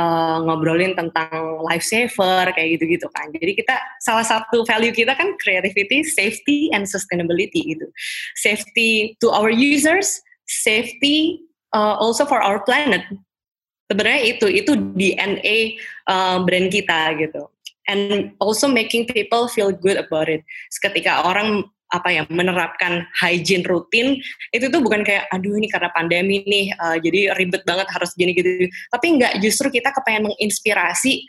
[0.00, 3.28] uh, ngobrolin tentang life saver kayak gitu-gitu kan.
[3.36, 7.84] Jadi kita salah satu value kita kan creativity, safety, and sustainability gitu.
[8.40, 11.44] Safety to our users, safety
[11.76, 13.04] uh, also for our planet
[13.88, 15.58] sebenarnya itu itu DNA
[16.06, 17.48] uh, brand kita gitu.
[17.88, 20.44] And also making people feel good about it.
[20.68, 24.20] Ketika orang apa ya menerapkan hygiene rutin
[24.52, 28.36] itu tuh bukan kayak aduh ini karena pandemi nih uh, jadi ribet banget harus gini
[28.36, 31.24] gitu tapi enggak justru kita kepengen menginspirasi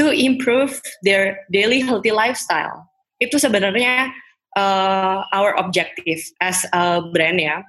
[0.00, 2.88] to improve their daily healthy lifestyle.
[3.20, 4.08] Itu sebenarnya
[4.56, 7.60] uh, our objective as a brand ya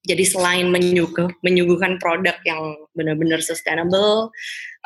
[0.00, 4.32] jadi selain menyuguh, menyuguhkan produk yang benar-benar sustainable,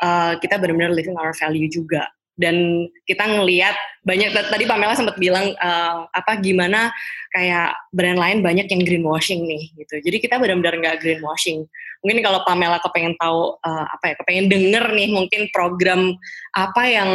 [0.03, 2.11] uh, kita benar-benar living our value juga.
[2.35, 6.91] Dan kita ngelihat banyak tadi Pamela sempat bilang uh, apa gimana
[7.31, 10.03] kayak brand lain banyak yang greenwashing nih gitu.
[10.03, 11.63] Jadi kita benar-benar nggak greenwashing.
[12.03, 16.11] Mungkin kalau Pamela kepengen tahu uh, apa ya, kepengen denger nih mungkin program
[16.51, 17.11] apa yang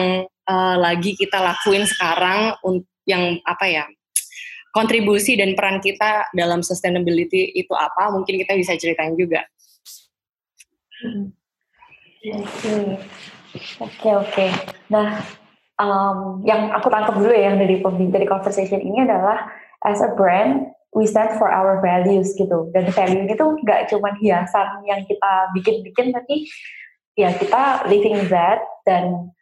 [0.49, 2.57] uh, lagi kita lakuin sekarang
[3.05, 3.85] yang apa ya
[4.71, 9.43] kontribusi dan peran kita dalam sustainability itu apa mungkin kita bisa ceritain juga.
[12.21, 12.77] Oke,
[13.81, 14.47] oke, oke.
[14.93, 15.25] Nah,
[15.81, 17.81] um, yang aku tangkap dulu ya yang dari
[18.13, 19.49] dari conversation ini adalah
[19.89, 22.69] as a brand we stand for our values gitu.
[22.75, 26.47] Dan value ini tuh nggak cuma hiasan yang kita bikin-bikin, tapi
[27.15, 29.33] ya kita living that dan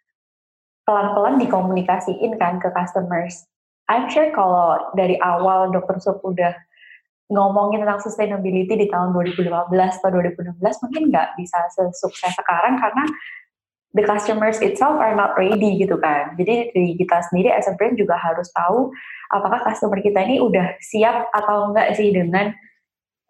[0.84, 3.44] pelan-pelan dikomunikasiin kan ke customers.
[3.88, 5.96] I'm sure kalau dari awal Dr.
[6.00, 6.52] Sup udah
[7.28, 9.48] ngomongin tentang sustainability di tahun 2015
[10.00, 13.04] atau 2016 mungkin nggak bisa sesukses sekarang karena
[13.92, 16.36] the customers itself are not ready gitu kan.
[16.36, 18.92] Jadi dari kita sendiri as a brand juga harus tahu
[19.32, 22.52] apakah customer kita ini udah siap atau enggak sih dengan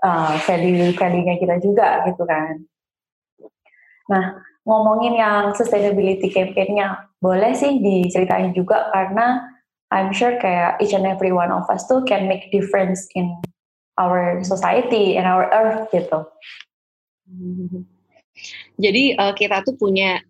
[0.02, 2.62] uh, value-value-nya kita juga gitu kan.
[4.08, 9.57] Nah, ngomongin yang sustainability campaign-nya, boleh sih diceritain juga karena
[9.88, 13.32] I'm sure kayak each and every one of us tuh can make difference in
[13.96, 16.28] our society and our earth gitu.
[18.84, 20.22] Jadi uh, kita tuh punya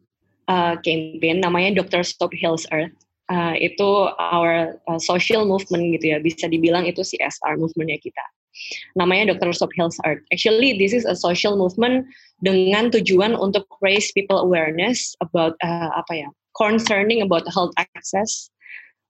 [0.49, 2.01] uh, campaign namanya Dr.
[2.07, 2.95] Stop Hills Earth.
[3.29, 8.25] Uh, itu our uh, social movement gitu ya, bisa dibilang itu CSR movementnya kita.
[8.97, 9.53] Namanya Dr.
[9.53, 10.25] Stop Hills Earth.
[10.33, 12.09] Actually, this is a social movement
[12.41, 18.49] dengan tujuan untuk raise people awareness about uh, apa ya, concerning about health access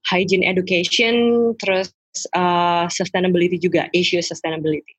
[0.09, 1.93] hygiene education, terus
[2.35, 4.97] uh, sustainability juga, issue sustainability.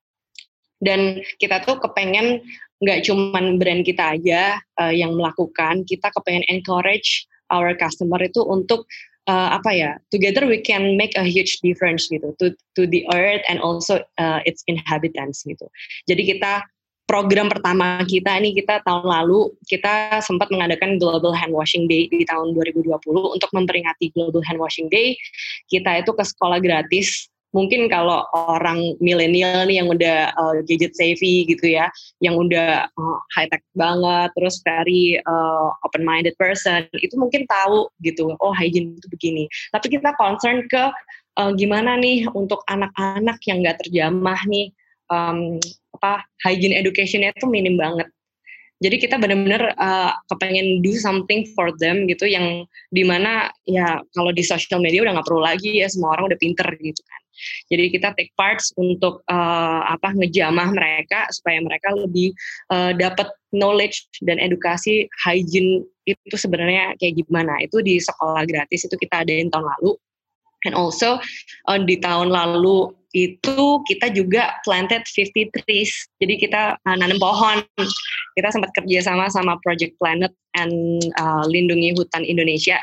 [0.79, 2.39] Dan kita tuh kepengen
[2.79, 8.87] nggak cuman brand kita aja uh, yang melakukan, kita kepengen encourage our customer itu untuk
[9.27, 13.43] uh, apa ya, together we can make a huge difference gitu to to the earth
[13.51, 15.67] and also uh, its inhabitants gitu.
[16.07, 16.63] Jadi kita
[17.09, 22.21] program pertama kita ini kita tahun lalu kita sempat mengadakan Global Hand Washing Day di
[22.21, 25.17] tahun 2020 untuk memperingati Global Hand Washing Day.
[25.65, 27.25] Kita itu ke sekolah gratis.
[27.49, 31.89] Mungkin kalau orang milenial nih yang udah uh, gadget savvy gitu ya,
[32.21, 37.17] yang udah uh, eh, high tech banget, terus very uh, eh, open minded person, itu
[37.17, 39.49] mungkin tahu gitu, oh hygiene itu begini.
[39.73, 40.93] Tapi kita concern ke
[41.41, 44.69] uh, gimana nih untuk anak-anak yang nggak terjamah nih
[45.09, 45.57] um,
[45.99, 48.07] apa hygiene educationnya itu minim banget.
[48.79, 52.63] Jadi kita benar-benar uh, kepengen do something for them gitu yang
[52.95, 56.39] di mana ya kalau di social media udah nggak perlu lagi ya semua orang udah
[56.39, 57.21] pinter gitu kan.
[57.71, 62.31] Jadi kita take parts untuk uh, apa ngejamah mereka supaya mereka lebih
[62.71, 67.59] uh, dapat knowledge dan edukasi hygiene itu sebenarnya kayak gimana.
[67.59, 69.99] Itu di sekolah gratis itu kita adain tahun lalu.
[70.67, 71.19] And also
[71.67, 75.91] uh, di tahun lalu itu kita juga planted 50 trees.
[76.21, 77.65] Jadi kita uh, nanam pohon.
[78.37, 82.77] Kita sempat kerja sama sama Project Planet and uh, Lindungi Hutan Indonesia.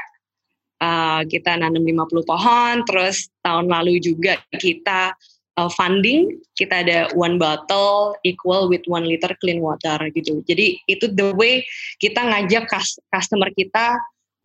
[0.77, 5.17] Uh, kita nanam 50 pohon, terus tahun lalu juga kita
[5.57, 10.45] uh, funding kita ada one bottle equal with one liter clean water gitu.
[10.45, 11.65] Jadi itu the way
[11.99, 12.69] kita ngajak
[13.11, 13.97] customer kita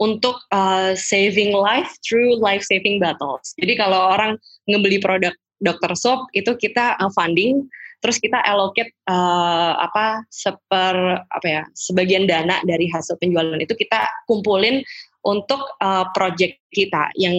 [0.02, 3.54] untuk uh, saving life through life saving bottles.
[3.62, 5.94] Jadi kalau orang ngebeli produk Dr.
[5.94, 7.70] Soap itu kita uh, funding
[8.02, 14.10] terus kita allocate uh, apa seper apa ya sebagian dana dari hasil penjualan itu kita
[14.26, 14.82] kumpulin
[15.22, 17.38] untuk uh, project kita yang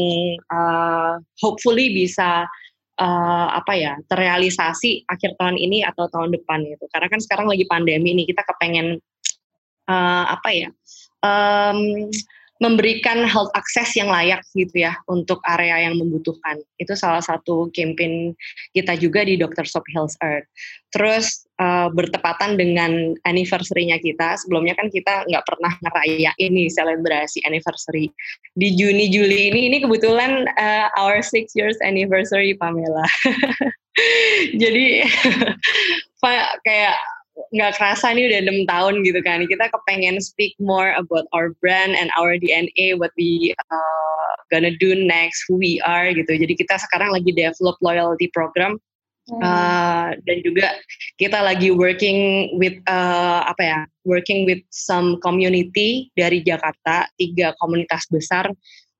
[0.55, 2.47] uh, hopefully bisa
[3.03, 7.67] uh, apa ya terrealisasi akhir tahun ini atau tahun depan gitu karena kan sekarang lagi
[7.67, 9.03] pandemi nih kita kepengen
[9.91, 10.69] uh, apa ya
[11.27, 12.07] um,
[12.63, 16.63] memberikan health access yang layak gitu ya untuk area yang membutuhkan.
[16.79, 18.39] Itu salah satu campaign
[18.71, 19.67] kita juga di Dr.
[19.67, 20.47] Soap Health Earth.
[20.95, 28.15] Terus uh, bertepatan dengan anniversary-nya kita, sebelumnya kan kita nggak pernah ngerayain ini selebrasi anniversary.
[28.55, 33.03] Di Juni Juli ini ini kebetulan uh, our six years anniversary Pamela.
[34.63, 35.03] Jadi
[36.67, 36.97] kayak
[37.53, 39.45] nggak kerasa nih udah enam tahun gitu kan.
[39.45, 44.93] Kita kepengen speak more about our brand and our DNA what we uh, gonna do
[44.97, 46.29] next who we are gitu.
[46.29, 48.77] Jadi kita sekarang lagi develop loyalty program
[49.33, 49.41] hmm.
[49.41, 50.77] uh, dan juga
[51.17, 58.05] kita lagi working with uh, apa ya working with some community dari Jakarta tiga komunitas
[58.13, 58.49] besar.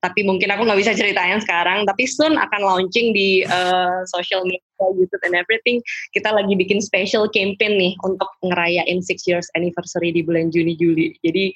[0.03, 4.72] Tapi mungkin aku nggak bisa ceritain sekarang tapi soon akan launching di uh, social media
[4.91, 5.79] YouTube and everything
[6.11, 11.15] kita lagi bikin special campaign nih untuk ngerayain six years anniversary di bulan Juni Juli
[11.23, 11.55] jadi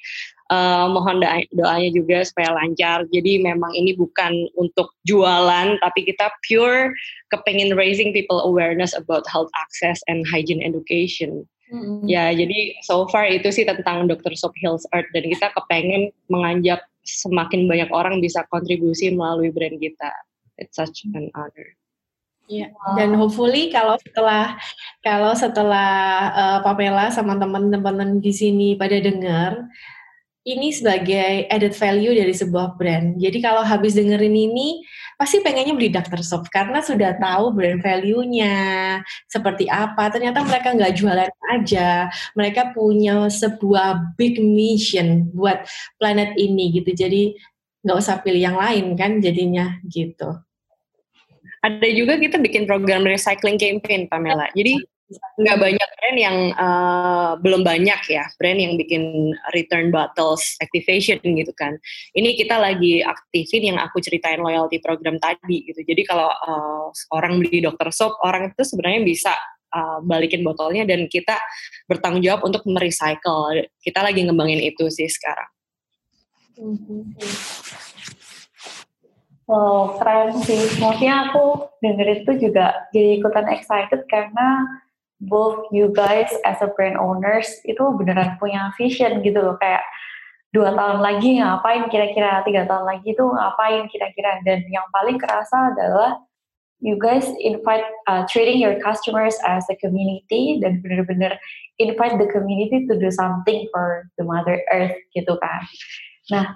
[0.55, 6.31] uh, mohon doa doanya juga supaya lancar jadi memang ini bukan untuk jualan tapi kita
[6.47, 6.95] pure
[7.35, 12.07] kepengen raising people awareness about health access and hygiene education Mm-hmm.
[12.07, 14.31] Ya, jadi so far itu sih tentang Dr.
[14.39, 20.11] Soap Hills Art dan kita kepengen mengajak semakin banyak orang bisa kontribusi melalui brand kita.
[20.55, 21.75] It's such an honor.
[22.47, 22.95] Wow.
[22.95, 24.55] dan hopefully kalau setelah
[25.03, 25.91] kalau setelah
[26.31, 29.67] uh, Pamela sama teman-teman di sini pada dengar,
[30.47, 33.19] ini sebagai added value dari sebuah brand.
[33.19, 34.79] Jadi kalau habis dengerin ini,
[35.19, 36.23] pasti pengennya beli Dr.
[36.23, 38.55] Soap karena sudah tahu brand value-nya
[39.27, 40.07] seperti apa.
[40.07, 45.67] Ternyata mereka nggak jualan aja, mereka punya sebuah big mission buat
[45.99, 46.95] planet ini gitu.
[46.95, 47.35] Jadi
[47.83, 50.46] nggak usah pilih yang lain kan jadinya gitu.
[51.65, 54.49] Ada juga kita bikin program recycling campaign, Pamela.
[54.53, 54.77] Jadi
[55.39, 61.53] nggak banyak brand yang uh, belum banyak ya brand yang bikin return bottles activation gitu
[61.55, 61.79] kan.
[62.11, 65.79] Ini kita lagi aktifin yang aku ceritain loyalty program tadi gitu.
[65.79, 69.31] Jadi kalau uh, orang beli dokter soap orang itu sebenarnya bisa
[69.71, 71.39] uh, balikin botolnya dan kita
[71.87, 73.63] bertanggung jawab untuk merecycle.
[73.79, 75.47] Kita lagi ngembangin itu sih sekarang
[79.47, 80.75] Wow, keren sih.
[80.75, 84.67] Maksudnya aku denger itu juga jadi ikutan excited karena
[85.23, 89.55] both you guys as a brand owners itu beneran punya vision gitu loh.
[89.55, 89.87] Kayak
[90.51, 94.43] dua tahun lagi ngapain kira-kira tiga tahun lagi itu ngapain kira-kira.
[94.43, 96.19] Dan yang paling kerasa adalah
[96.83, 101.39] you guys invite uh, treating your customers as a community dan bener-bener
[101.79, 105.63] invite the community to do something for the mother earth gitu kan.
[106.35, 106.51] Nah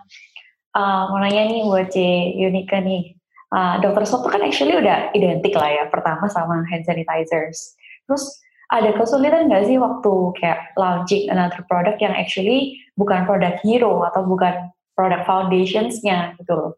[0.76, 1.98] uh, mau nanya nih buat C
[2.40, 3.16] Unika nih
[3.56, 7.76] uh, dokter Soto kan actually udah identik lah ya pertama sama hand sanitizers
[8.08, 14.08] terus ada kesulitan nggak sih waktu kayak launching another product yang actually bukan produk hero
[14.08, 16.72] atau bukan produk foundationsnya gitu loh?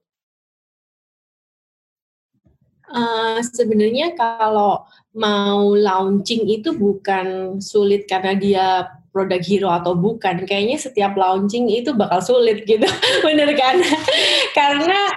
[2.90, 4.86] Uh, sebenarnya kalau
[5.18, 8.68] mau launching itu bukan sulit karena dia
[9.13, 10.43] produk hero atau bukan.
[10.49, 12.89] Kayaknya setiap launching itu bakal sulit gitu.
[13.26, 13.78] Bener kan?
[14.58, 15.13] karena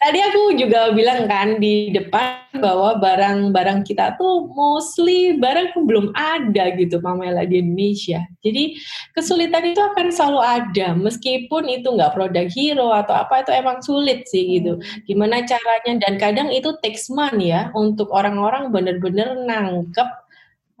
[0.00, 6.72] Tadi aku juga bilang kan di depan bahwa barang-barang kita tuh mostly barang belum ada
[6.72, 8.24] gitu Pamela di Indonesia.
[8.40, 8.80] Jadi
[9.12, 14.24] kesulitan itu akan selalu ada meskipun itu nggak produk hero atau apa itu emang sulit
[14.24, 14.80] sih gitu.
[15.04, 20.08] Gimana caranya dan kadang itu takes money ya untuk orang-orang bener-bener nangkep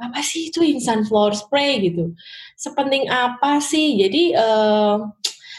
[0.00, 2.16] apa sih itu instant floor spray gitu.
[2.56, 4.00] Sepenting apa sih?
[4.00, 5.04] Jadi uh,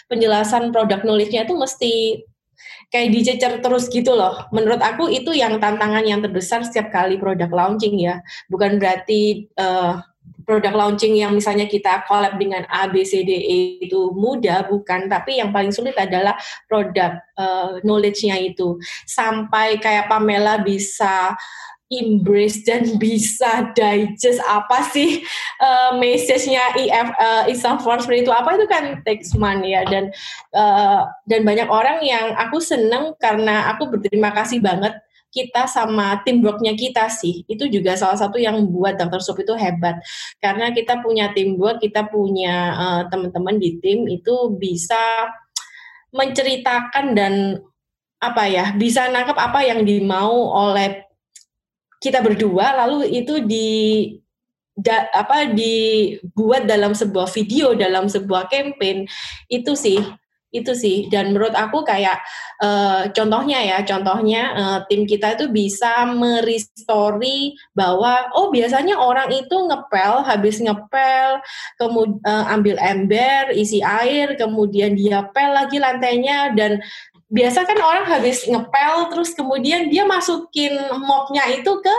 [0.10, 1.94] penjelasan produk knowledge-nya itu mesti
[2.92, 4.50] kayak dicecer terus gitu loh.
[4.52, 8.20] Menurut aku itu yang tantangan yang terbesar setiap kali produk launching ya.
[8.52, 10.04] Bukan berarti uh,
[10.44, 15.08] produk launching yang misalnya kita collab dengan A, B, C, D, E itu mudah, bukan.
[15.08, 16.36] Tapi yang paling sulit adalah
[16.68, 18.76] produk uh, knowledge-nya itu.
[19.08, 21.40] Sampai kayak Pamela bisa
[21.92, 25.20] embrace dan bisa digest apa sih
[25.60, 28.56] uh, message-nya IF uh, Islam Force itu apa?
[28.56, 29.84] Itu kan takes money ya.
[29.84, 30.10] Dan
[30.56, 34.96] uh, dan banyak orang yang aku seneng karena aku berterima kasih banget
[35.32, 37.44] kita sama teamworknya kita sih.
[37.48, 39.20] Itu juga salah satu yang buat Dr.
[39.24, 40.00] Sup itu hebat.
[40.40, 45.28] Karena kita punya teamwork kita punya uh, teman-teman di tim itu bisa
[46.12, 47.34] menceritakan dan
[48.22, 51.11] apa ya bisa nangkep apa yang dimau oleh
[52.02, 53.70] kita berdua lalu itu di
[54.74, 59.06] da, apa dibuat dalam sebuah video dalam sebuah campaign.
[59.48, 60.02] Itu sih
[60.52, 61.08] itu sih.
[61.08, 62.20] Dan menurut aku kayak
[62.60, 69.56] uh, contohnya ya contohnya uh, tim kita itu bisa merestori bahwa oh biasanya orang itu
[69.56, 71.40] ngepel habis ngepel
[71.80, 76.84] kemudian uh, eh, ambil ember isi air kemudian dia pel lagi lantainya dan
[77.32, 81.96] biasa kan orang habis ngepel terus kemudian dia masukin mopnya itu ke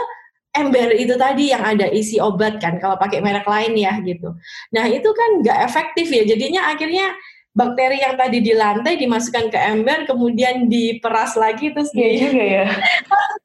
[0.53, 4.37] ember itu tadi yang ada isi obat kan kalau pakai merek lain ya gitu.
[4.69, 6.21] Nah itu kan nggak efektif ya.
[6.29, 7.17] Jadinya akhirnya
[7.57, 12.65] bakteri yang tadi di lantai dimasukkan ke ember kemudian diperas lagi terus iya juga ya.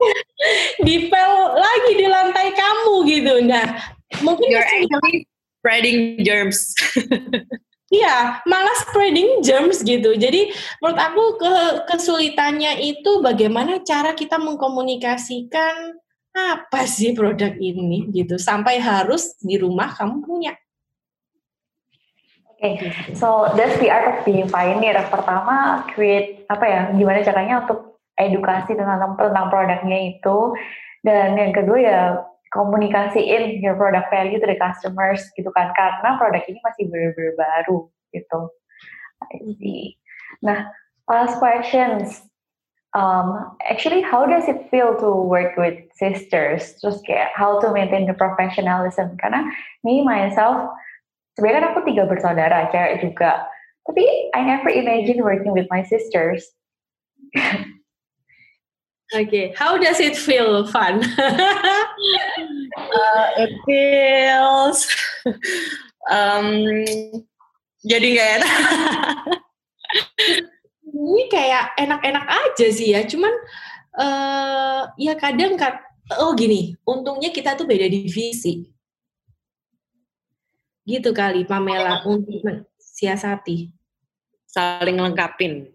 [0.87, 3.35] dipel lagi di lantai kamu gitu.
[3.49, 3.67] Nah
[4.21, 4.69] mungkin you're
[5.65, 6.77] spreading germs
[7.89, 10.13] Iya, malah spreading germs gitu.
[10.13, 10.53] Jadi
[10.85, 11.55] menurut aku ke
[11.89, 15.97] kesulitannya itu bagaimana cara kita mengkomunikasikan
[16.37, 20.53] apa sih produk ini gitu sampai harus di rumah kamu punya.
[22.59, 22.91] Oke, okay.
[23.15, 24.99] so that's the art of being pioneer.
[25.09, 26.81] Pertama, create apa ya?
[26.93, 30.59] Gimana caranya untuk edukasi tentang tentang produknya itu,
[31.07, 32.01] dan yang kedua ya
[32.55, 37.79] komunikasiin your product value to the customers gitu kan, karena produk ini masih benar-benar baru
[38.13, 38.41] gitu.
[40.41, 40.71] Nah,
[41.11, 42.25] last questions.
[42.97, 46.73] Um, actually, how does it feel to work with sisters?
[46.81, 49.13] Terus kayak how to maintain the professionalism?
[49.21, 49.45] Karena
[49.85, 50.73] me myself
[51.39, 53.47] sebenarnya kan aku tiga bersaudara cewek juga
[53.87, 54.03] tapi
[54.35, 56.43] I never imagine working with my sisters
[59.09, 60.67] Okay, how does it feel?
[60.69, 61.01] Fun?
[62.77, 64.85] uh, it feels
[66.13, 66.85] um,
[67.81, 68.55] jadi nggak enak.
[70.93, 73.33] Ini kayak enak-enak aja sih ya, cuman
[73.97, 75.81] uh, ya kadang kan,
[76.21, 78.69] oh gini, untungnya kita tuh beda divisi
[80.89, 82.41] Gitu kali Pamela untuk
[82.81, 83.69] siasati.
[84.49, 85.69] Saling lengkapin.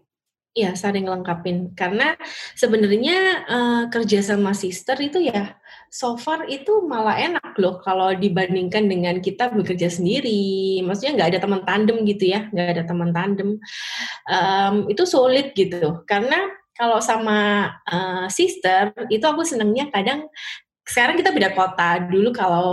[0.54, 1.74] Iya, saling lengkapin.
[1.74, 2.14] Karena
[2.54, 5.58] sebenarnya uh, kerja sama sister itu ya
[5.90, 10.78] so far itu malah enak loh kalau dibandingkan dengan kita bekerja sendiri.
[10.86, 13.58] Maksudnya nggak ada teman tandem gitu ya, nggak ada teman tandem.
[14.30, 16.06] Um, itu sulit gitu.
[16.06, 16.38] Karena
[16.74, 20.30] kalau sama uh, sister itu aku senangnya kadang
[20.84, 22.04] sekarang kita beda kota.
[22.04, 22.70] Dulu kalau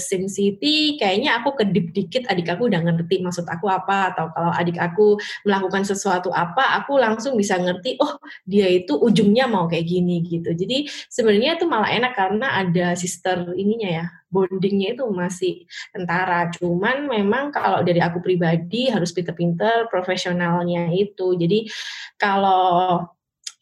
[0.00, 4.52] Sim City kayaknya aku kedip dikit adik aku udah ngerti maksud aku apa atau kalau
[4.56, 8.16] adik aku melakukan sesuatu apa aku langsung bisa ngerti oh
[8.48, 10.56] dia itu ujungnya mau kayak gini gitu.
[10.56, 16.48] Jadi sebenarnya itu malah enak karena ada sister ininya ya bondingnya itu masih tentara.
[16.56, 21.36] Cuman memang kalau dari aku pribadi harus pinter-pinter profesionalnya itu.
[21.36, 21.68] Jadi
[22.16, 23.04] kalau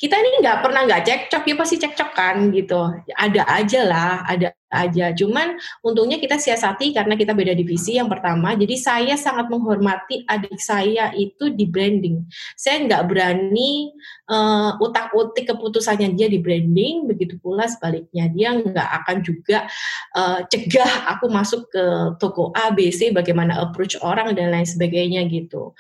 [0.00, 2.88] kita ini nggak pernah nggak cekcok ya pasti cekcok kan gitu.
[3.12, 5.12] Ada aja lah ada aja.
[5.12, 8.56] Cuman untungnya kita siasati karena kita beda divisi yang pertama.
[8.56, 12.24] Jadi saya sangat menghormati adik saya itu di branding.
[12.56, 13.92] Saya nggak berani
[14.32, 18.32] uh, eh, utak utik keputusannya dia di branding begitu pula sebaliknya.
[18.32, 19.68] Dia nggak akan juga
[20.16, 21.84] uh, cegah aku masuk ke
[22.16, 25.76] toko A B C bagaimana approach orang dan lain sebagainya gitu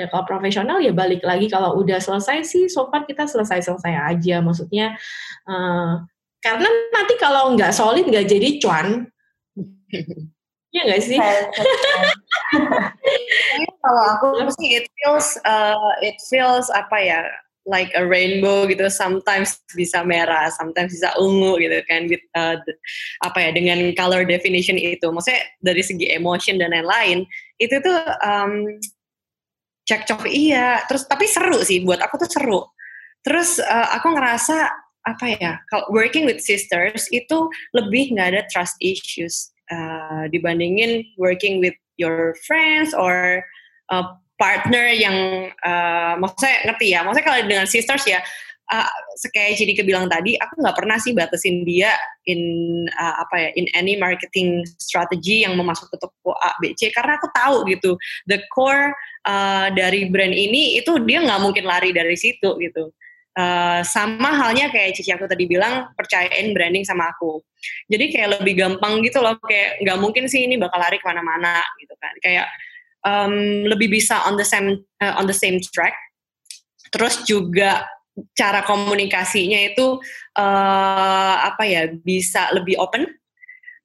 [0.00, 4.40] Ya kalau profesional ya balik lagi kalau udah selesai sih so far kita selesai-selesai aja.
[4.40, 4.96] Maksudnya
[5.44, 6.00] uh,
[6.40, 9.04] karena nanti kalau nggak solid nggak jadi cuan.
[10.74, 11.20] ya nggak sih?
[13.84, 17.20] kalau aku sih it feels uh, it feels apa ya
[17.68, 22.56] like a rainbow gitu sometimes bisa merah sometimes bisa ungu gitu kan with, uh,
[23.24, 27.28] apa ya dengan color definition itu maksudnya dari segi emotion dan lain-lain
[27.60, 28.80] itu tuh um,
[29.90, 30.86] cekcok iya.
[30.86, 32.60] Terus tapi seru sih buat aku tuh seru.
[33.26, 34.70] Terus uh, aku ngerasa
[35.00, 41.58] apa ya kalau working with sisters itu lebih nggak ada trust issues uh, dibandingin working
[41.58, 43.40] with your friends or
[43.88, 44.06] uh,
[44.40, 47.00] partner yang uh, maksudnya ngerti ya?
[47.04, 48.24] Maksudnya kalau dengan sisters ya
[48.70, 48.90] uh,
[49.34, 51.92] kayak jadi kebilang tadi, aku nggak pernah sih batasin dia
[52.30, 52.40] in
[52.94, 56.88] uh, apa ya in any marketing strategy yang memasuk ke toko A, B, C.
[56.94, 57.98] Karena aku tahu gitu
[58.30, 58.94] the core
[59.26, 62.94] uh, dari brand ini itu dia nggak mungkin lari dari situ gitu.
[63.30, 67.38] Uh, sama halnya kayak Cici aku tadi bilang percayain branding sama aku.
[67.86, 71.62] Jadi kayak lebih gampang gitu loh kayak nggak mungkin sih ini bakal lari ke mana-mana
[71.78, 72.14] gitu kan.
[72.20, 72.46] Kayak
[73.06, 75.94] um, lebih bisa on the same uh, on the same track.
[76.90, 77.86] Terus juga
[78.34, 79.98] cara komunikasinya itu
[80.36, 83.06] uh, apa ya bisa lebih open,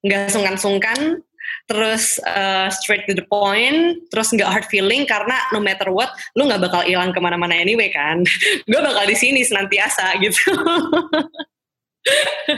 [0.05, 1.21] nggak sungkan-sungkan,
[1.65, 6.45] terus uh, straight to the point, terus nggak hard feeling karena no matter what, lu
[6.45, 8.21] nggak bakal hilang ke mana-mana anyway kan,
[8.69, 10.41] gue bakal di sini senantiasa gitu.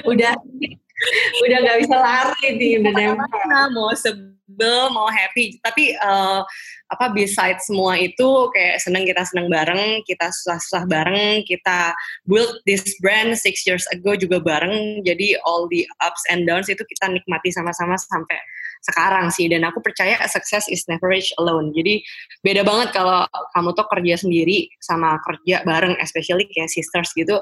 [0.04, 0.36] udah
[1.46, 6.42] udah nggak bisa lari nih udah mau sebel mau happy tapi uh,
[6.88, 11.92] apa beside semua itu kayak seneng kita seneng bareng, kita susah-susah bareng, kita
[12.24, 15.04] build this brand six years ago juga bareng.
[15.04, 18.40] Jadi all the ups and downs itu kita nikmati sama-sama sampai
[18.84, 19.48] sekarang sih.
[19.48, 21.72] Dan aku percaya success is never reach alone.
[21.72, 22.04] Jadi
[22.44, 23.26] beda banget kalau
[23.56, 27.40] kamu tuh kerja sendiri sama kerja bareng, especially kayak sisters gitu.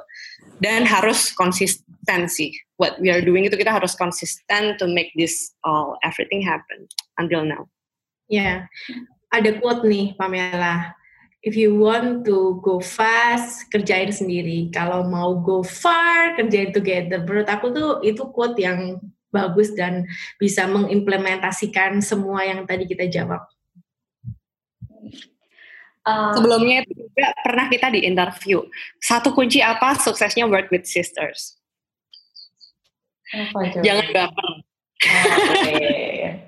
[0.64, 2.54] Dan harus konsisten sih.
[2.76, 7.48] What we are doing itu kita harus konsisten to make this all everything happen until
[7.48, 7.72] now.
[8.28, 9.06] Ya, yeah
[9.36, 10.96] ada quote nih Pamela.
[11.46, 14.74] If you want to go fast, kerjain sendiri.
[14.74, 17.22] Kalau mau go far, kerjain together.
[17.22, 18.98] Menurut aku tuh itu quote yang
[19.36, 20.08] bagus dan
[20.40, 23.44] bisa mengimplementasikan semua yang tadi kita jawab.
[26.06, 28.64] Uh, Sebelumnya juga pernah kita di interview.
[29.04, 31.60] Satu kunci apa suksesnya work with sisters?
[33.34, 34.50] Apa Jangan baper.
[35.06, 36.46] Oh, okay.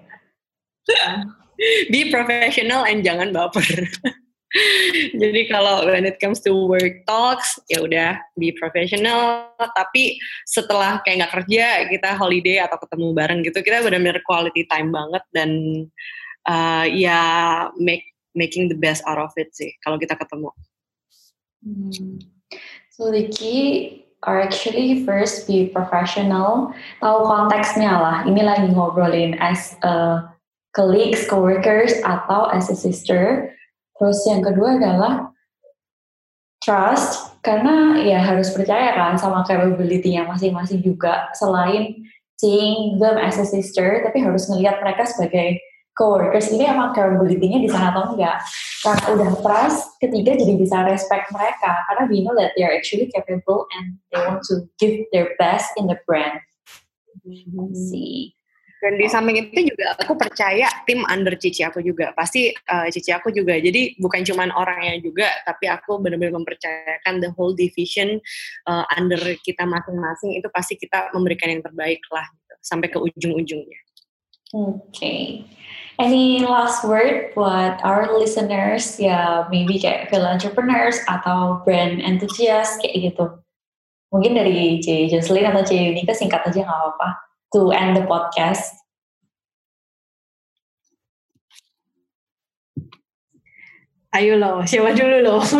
[1.92, 3.66] be professional and jangan baper.
[5.22, 9.52] Jadi kalau when it comes to work talks, ya udah be professional.
[9.60, 10.16] Tapi
[10.48, 15.24] setelah kayak nggak kerja, kita holiday atau ketemu bareng gitu, kita benar-benar quality time banget
[15.36, 15.52] dan
[16.48, 17.20] uh, ya
[17.76, 20.50] make making the best out of it sih kalau kita ketemu.
[21.66, 22.22] Hmm.
[22.94, 26.74] So the key are actually first be professional,
[27.04, 28.18] tahu konteksnya lah.
[28.26, 30.26] Ini lagi ngobrolin as a
[30.74, 33.54] colleagues, coworkers, atau as a sister.
[33.98, 35.34] Terus yang kedua adalah
[36.62, 41.32] trust, karena ya harus percaya kan sama capability-nya masing-masing juga.
[41.34, 41.98] Selain
[42.38, 45.58] seeing them as a sister, tapi harus ngelihat mereka sebagai
[45.98, 48.38] coworkers ini emang capability-nya di sana atau enggak.
[48.86, 51.74] Karena udah trust, ketiga jadi bisa respect mereka.
[51.90, 55.74] Karena we know that they are actually capable and they want to give their best
[55.82, 56.38] in the brand.
[57.26, 57.74] Mm -hmm.
[57.74, 58.37] See.
[58.78, 62.14] Dan di samping itu juga aku percaya tim under Cici aku juga.
[62.14, 63.58] Pasti uh, Cici aku juga.
[63.58, 68.22] Jadi bukan cuma orangnya juga, tapi aku benar-benar mempercayakan the whole division
[68.70, 73.82] uh, under kita masing-masing itu pasti kita memberikan yang terbaik lah gitu, sampai ke ujung-ujungnya.
[74.54, 74.78] Oke.
[74.94, 75.22] Okay.
[75.98, 83.10] Any last word buat our listeners ya maybe kayak film entrepreneurs atau brand enthusiast kayak
[83.10, 83.26] gitu.
[84.14, 85.10] Mungkin dari C.
[85.10, 85.74] Jocelyn atau C.
[85.98, 88.76] Unika singkat aja nggak apa-apa to end the podcast?
[94.18, 95.44] Ayo loh, siapa dulu loh.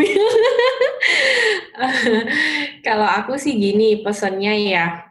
[2.88, 5.06] Kalau aku sih gini pesannya ya,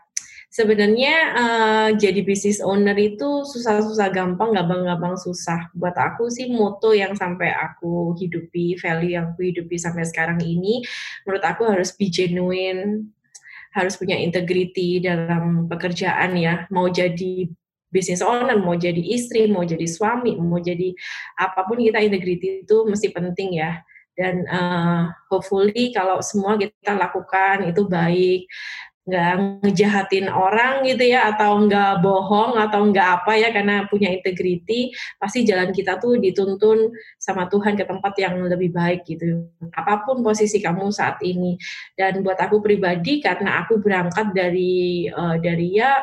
[0.50, 5.68] sebenarnya uh, jadi business owner itu susah-susah gampang, gampang-gampang susah.
[5.76, 10.80] Buat aku sih moto yang sampai aku hidupi, value yang aku hidupi sampai sekarang ini,
[11.28, 13.12] menurut aku harus be genuine,
[13.76, 17.44] harus punya integriti dalam pekerjaan ya mau jadi
[17.92, 20.92] bisnis owner, mau jadi istri, mau jadi suami, mau jadi
[21.38, 23.80] apa pun kita integriti itu mesti penting ya.
[24.16, 28.48] Dan uh, hopefully kalau semua kita lakukan itu baik,
[29.06, 34.90] nggak ngejahatin orang gitu ya atau nggak bohong atau nggak apa ya karena punya integriti
[35.22, 39.46] pasti jalan kita tuh dituntun sama Tuhan ke tempat yang lebih baik gitu.
[39.70, 41.54] Apa pun posisi kamu saat ini.
[41.94, 46.02] Dan buat aku pribadi karena aku berangkat dari uh, dari ya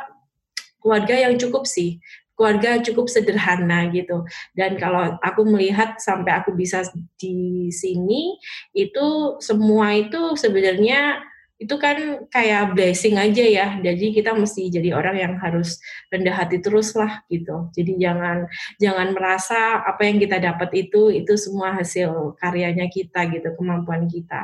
[0.79, 1.99] keluarga yang cukup sih.
[2.39, 4.23] Keluarga cukup sederhana gitu.
[4.55, 6.87] Dan kalau aku melihat sampai aku bisa
[7.19, 8.39] di sini
[8.71, 11.32] itu semua itu sebenarnya
[11.63, 13.67] itu kan kayak blessing aja ya.
[13.79, 15.79] Jadi kita mesti jadi orang yang harus
[16.11, 17.71] rendah hati terus lah gitu.
[17.71, 18.51] Jadi jangan
[18.83, 24.43] jangan merasa apa yang kita dapat itu itu semua hasil karyanya kita gitu, kemampuan kita.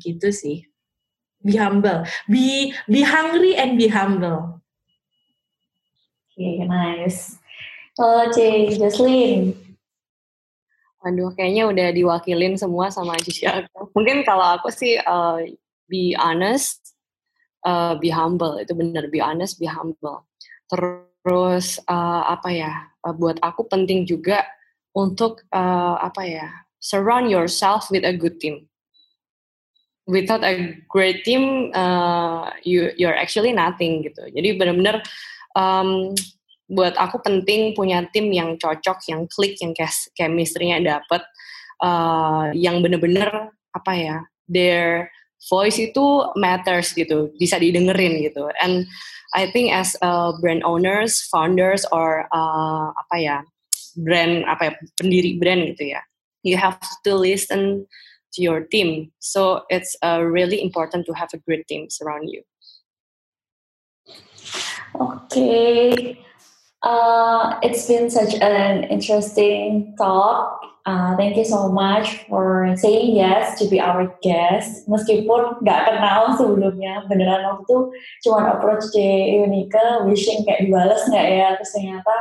[0.00, 0.64] Gitu sih.
[1.44, 2.08] Be humble.
[2.24, 4.64] Be be hungry and be humble.
[6.34, 7.38] Oke, okay, nice.
[7.94, 9.54] Halo C, Jocelyn.
[11.04, 13.92] Waduh, kayaknya udah diwakilin semua sama Cici aku.
[13.92, 15.36] Mungkin kalau aku sih uh,
[15.88, 16.94] be honest,
[17.64, 18.60] uh, be humble.
[18.60, 20.28] Itu benar, be honest, be humble.
[20.68, 22.72] Terus uh, apa ya?
[23.04, 24.44] Uh, buat aku penting juga
[24.96, 26.48] untuk uh, apa ya?
[26.80, 28.68] Surround yourself with a good team.
[30.04, 34.20] Without a great team, uh, you you're actually nothing gitu.
[34.36, 35.00] Jadi benar-benar
[35.56, 36.12] um,
[36.68, 39.72] buat aku penting punya tim yang cocok, yang klik, yang
[40.12, 41.24] chemistry-nya dapet,
[41.80, 44.16] uh, yang benar-benar apa ya?
[44.44, 45.08] They're
[45.48, 48.48] voice itu matters gitu, bisa didengerin gitu.
[48.60, 48.86] And
[49.34, 53.36] I think as a brand owners, founders, or uh, apa ya,
[53.98, 56.00] brand apa ya, pendiri brand gitu ya,
[56.42, 57.86] you have to listen
[58.34, 59.10] to your team.
[59.18, 62.42] So it's uh, really important to have a great team around you.
[64.94, 66.18] Okay.
[66.84, 70.60] Uh, it's been such an interesting talk.
[70.84, 74.84] Uh, thank you so much for saying yes to be our guest.
[74.84, 77.78] Meskipun nggak kenal sebelumnya, beneran waktu itu
[78.28, 82.14] cuma approach di Unica, wishing kayak dibalas nggak ya, terus ternyata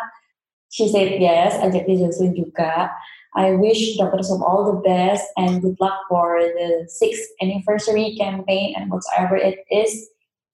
[0.71, 2.87] she said yes, ajak dia Jocelyn juga.
[3.35, 4.23] I wish Dr.
[4.23, 9.67] Som all the best and good luck for the sixth anniversary campaign and whatever it
[9.67, 9.91] is.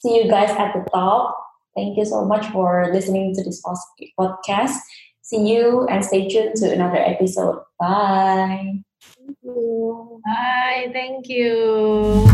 [0.02, 1.49] See you guys at the top.
[1.80, 3.64] Thank you so much for listening to this
[4.20, 4.76] podcast.
[5.22, 7.64] See you and stay tuned to another episode.
[7.80, 8.84] Bye.
[9.16, 10.22] Thank you.
[10.26, 10.90] Bye.
[10.92, 12.28] Thank you.